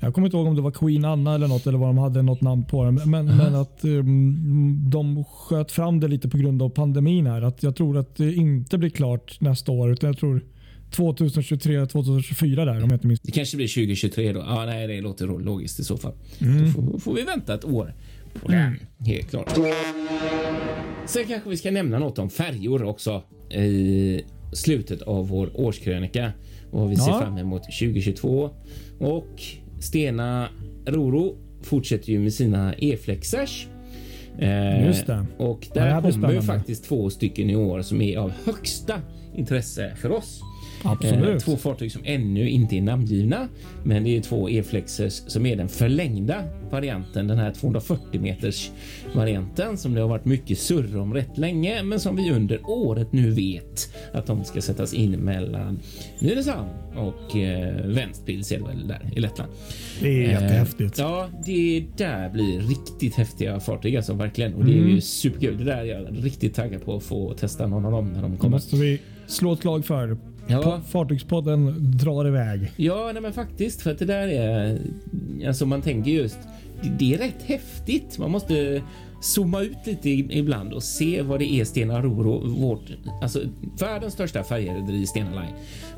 [0.01, 2.22] jag kommer inte ihåg om det var Queen Anna eller något eller vad de hade
[2.22, 2.94] något namn på den.
[2.94, 3.36] Men, -huh.
[3.36, 7.42] men att um, de sköt fram det lite på grund av pandemin här.
[7.42, 10.44] Att jag tror att det inte blir klart nästa år utan jag tror
[10.90, 13.20] 2023, 2024 där om jag inte minns.
[13.20, 14.40] Det kanske blir 2023 då.
[14.40, 16.12] Ja, nej, det låter logiskt i så fall.
[16.40, 16.64] Mm.
[16.64, 17.94] Då får, får vi vänta ett år
[18.42, 18.61] på den.
[18.61, 18.78] Mm.
[18.99, 19.59] Helt klart.
[21.07, 24.20] Sen kanske vi ska nämna något om färjor också i
[24.53, 26.32] slutet av vår årskrönika
[26.70, 27.05] och vad vi ja.
[27.05, 28.51] ser fram emot 2022.
[28.99, 29.42] Och
[29.80, 30.48] Stena
[30.86, 33.66] Roro fortsätter ju med sina e-flexers.
[34.38, 35.26] Eh, Just det.
[35.36, 39.00] Och där ja, kommer faktiskt två stycken i år som är av högsta
[39.34, 40.40] intresse för oss.
[40.84, 41.28] Absolut.
[41.28, 43.48] Eh, två fartyg som ännu inte är namngivna,
[43.84, 48.70] men det är två E-flexers som är den förlängda varianten, den här 240 meters
[49.14, 53.12] varianten som det har varit mycket surr om rätt länge, men som vi under året
[53.12, 55.78] nu vet att de ska sättas in mellan
[56.18, 59.52] Nynäshamn och eh, Ventspils är det väl där i Lettland.
[60.00, 60.98] Det är jättehäftigt.
[60.98, 65.00] Eh, ja, det där blir riktigt häftiga fartyg alltså verkligen och det är ju mm.
[65.00, 65.58] superkul.
[65.58, 68.36] Det där är jag riktigt taggad på att få testa någon av dem när de
[68.36, 68.42] kommer.
[68.42, 70.16] Det måste vi slå ett slag för.
[70.49, 70.80] Ja.
[70.88, 72.72] Fartygspodden drar iväg.
[72.76, 74.78] Ja, nej, men faktiskt för att det där är
[75.46, 76.38] alltså man tänker just
[76.99, 78.18] det är rätt häftigt.
[78.18, 78.82] Man måste
[79.20, 82.92] zooma ut lite ibland och se vad det är Stena Roro, vårt,
[83.22, 83.40] alltså
[83.80, 85.55] världens största färjerederi Stena Line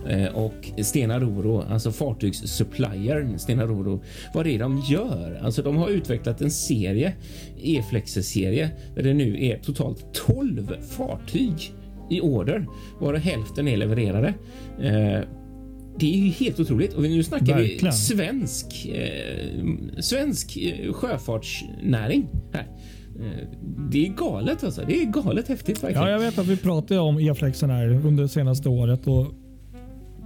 [0.09, 4.03] eh, och Stena Roro, alltså fartygssuppliern Stena Roro,
[4.35, 5.41] vad det är de gör.
[5.43, 7.13] Alltså de har utvecklat en serie,
[7.63, 11.73] E-flexer serie, där det nu är totalt 12 fartyg
[12.11, 12.67] i order,
[12.99, 14.35] varav hälften är levererade.
[14.79, 15.21] Eh,
[15.99, 17.85] det är ju helt otroligt och nu snackar Verkligen.
[17.85, 22.67] vi svensk, eh, svensk eh, sjöfartsnäring här.
[23.21, 23.49] Eh,
[23.91, 24.83] det är galet alltså.
[24.87, 25.83] Det är galet häftigt.
[25.83, 26.07] Verkligen.
[26.07, 29.27] Ja, jag vet att vi pratade om e-flexen här under det senaste året och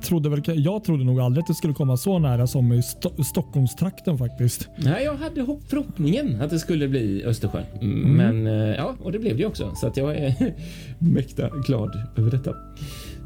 [0.05, 3.24] trodde väl, jag trodde nog aldrig att det skulle komma så nära som i Sto
[3.24, 4.68] Stockholmstrakten faktiskt.
[4.76, 7.64] Nej, jag hade hopp, förhoppningen att det skulle bli Östersjön.
[7.80, 8.16] Mm.
[8.16, 9.74] Men eh, ja, och det blev det också.
[9.74, 10.55] Så att jag är
[10.98, 12.55] mäkta glad över detta.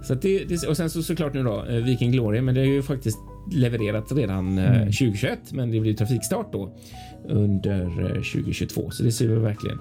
[0.03, 2.65] Så det, det, och sen så såklart nu då eh, Viking Glory, men det är
[2.65, 3.19] ju faktiskt
[3.53, 4.87] levererat redan eh, mm.
[4.87, 6.77] 2021, men det blir trafikstart då
[7.29, 9.79] under 2022, så det ser vi verkligen,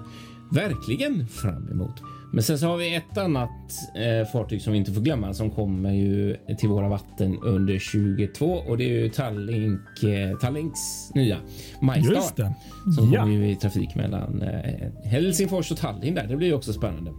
[0.50, 2.02] verkligen fram emot.
[2.32, 3.50] Men sen så har vi ett annat
[3.94, 8.46] eh, fartyg som vi inte får glömma som kommer ju till våra vatten under 22
[8.46, 11.36] och det är ju Tallink, eh, Tallinks nya
[11.80, 12.54] MyStar
[12.96, 13.20] som ja.
[13.20, 16.26] kommer ju i trafik mellan eh, Helsingfors och Tallinn där.
[16.26, 17.10] Det blir ju också spännande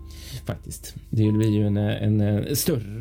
[0.45, 0.95] faktiskt.
[1.09, 2.99] Det blir ju en, en, en större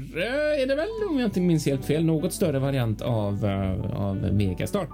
[0.62, 4.16] är det väl om jag inte minns helt fel, något större variant av uh, av
[4.16, 4.86] Megastar.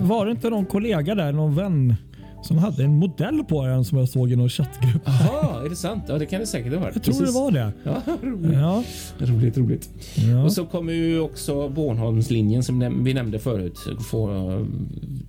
[0.00, 1.94] Var det inte någon kollega där, någon vän
[2.42, 5.02] som hade en modell på den som jag såg i någon chattgrupp.
[5.04, 6.04] Jaha, är det sant?
[6.08, 6.94] Ja, det kan det säkert ha varit.
[6.94, 7.34] Jag tror Precis.
[7.34, 7.72] det var det.
[7.84, 8.52] Ja, roligt.
[8.52, 8.84] Ja.
[9.18, 9.90] Roligt, roligt.
[10.14, 10.44] Ja.
[10.44, 13.78] Och så kommer ju också Bornholmslinjen som vi nämnde förut.
[14.10, 14.26] Få,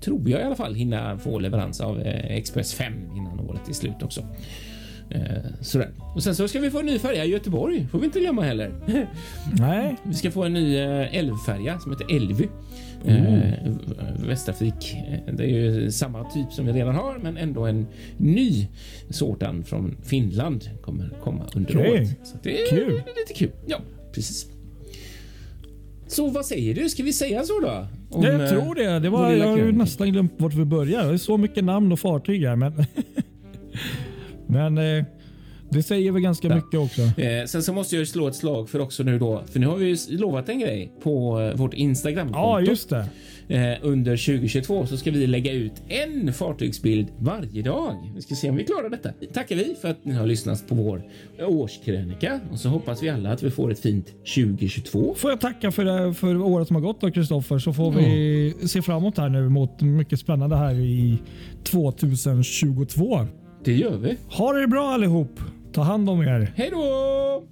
[0.01, 3.74] tror jag i alla fall, hinna få leverans av eh, Express 5 innan året är
[3.74, 4.22] slut också.
[5.09, 5.22] Eh,
[5.62, 5.89] sådär.
[6.16, 7.88] Och sen så ska vi få en ny färja i Göteborg.
[7.91, 8.72] Får vi inte glömma heller.
[9.51, 9.97] Nej.
[10.03, 12.47] Vi ska få en ny eh, älvfärja som heter Älvy.
[13.06, 13.72] Eh,
[14.28, 14.95] Västtrafik.
[15.28, 17.88] Eh, Det är ju samma typ som vi redan har, men ändå en
[18.18, 18.68] ny
[19.10, 21.91] sådan från Finland kommer komma under Okej.
[21.91, 22.10] året.
[22.24, 22.91] Så det är Kul.
[22.93, 23.52] lite kul.
[23.68, 23.78] Ja,
[24.14, 24.47] precis.
[26.08, 26.89] Så vad säger du?
[26.89, 27.88] Ska vi säga så då?
[28.10, 28.99] Om, Ja, eh, jag tror det.
[28.99, 31.08] det var, jag har ju nästan glömt vart vi börjar.
[31.08, 32.56] Det är så mycket namn och fartyg här.
[32.56, 32.74] Men,
[34.47, 35.04] men eh,
[35.72, 36.55] det säger väl ganska Ja.
[36.55, 37.01] mycket också.
[37.01, 39.76] Eh, sen så måste jag slå ett slag för också nu då, för nu har
[39.78, 42.39] vi ju lovat en grej på eh, vårt Instagramkonto.
[42.39, 43.05] Ja, just det.
[43.47, 48.11] Eh, under 2022 så ska vi lägga ut en fartygsbild varje dag.
[48.15, 49.09] Vi ska se om vi klarar detta.
[49.34, 51.03] Tackar vi för att ni har lyssnat på vår
[51.47, 55.13] årskrönika och så hoppas vi alla att vi får ett fint 2022.
[55.17, 58.53] Får jag tacka för, det, för året som har gått då Kristoffer så får vi
[58.67, 61.17] se framåt här nu mot mycket spännande här i
[61.63, 63.19] 2022.
[63.63, 64.17] Det gör vi.
[64.30, 65.39] Ha det bra allihop.
[65.74, 66.51] Ta hand om er.
[66.55, 67.43] Hej då!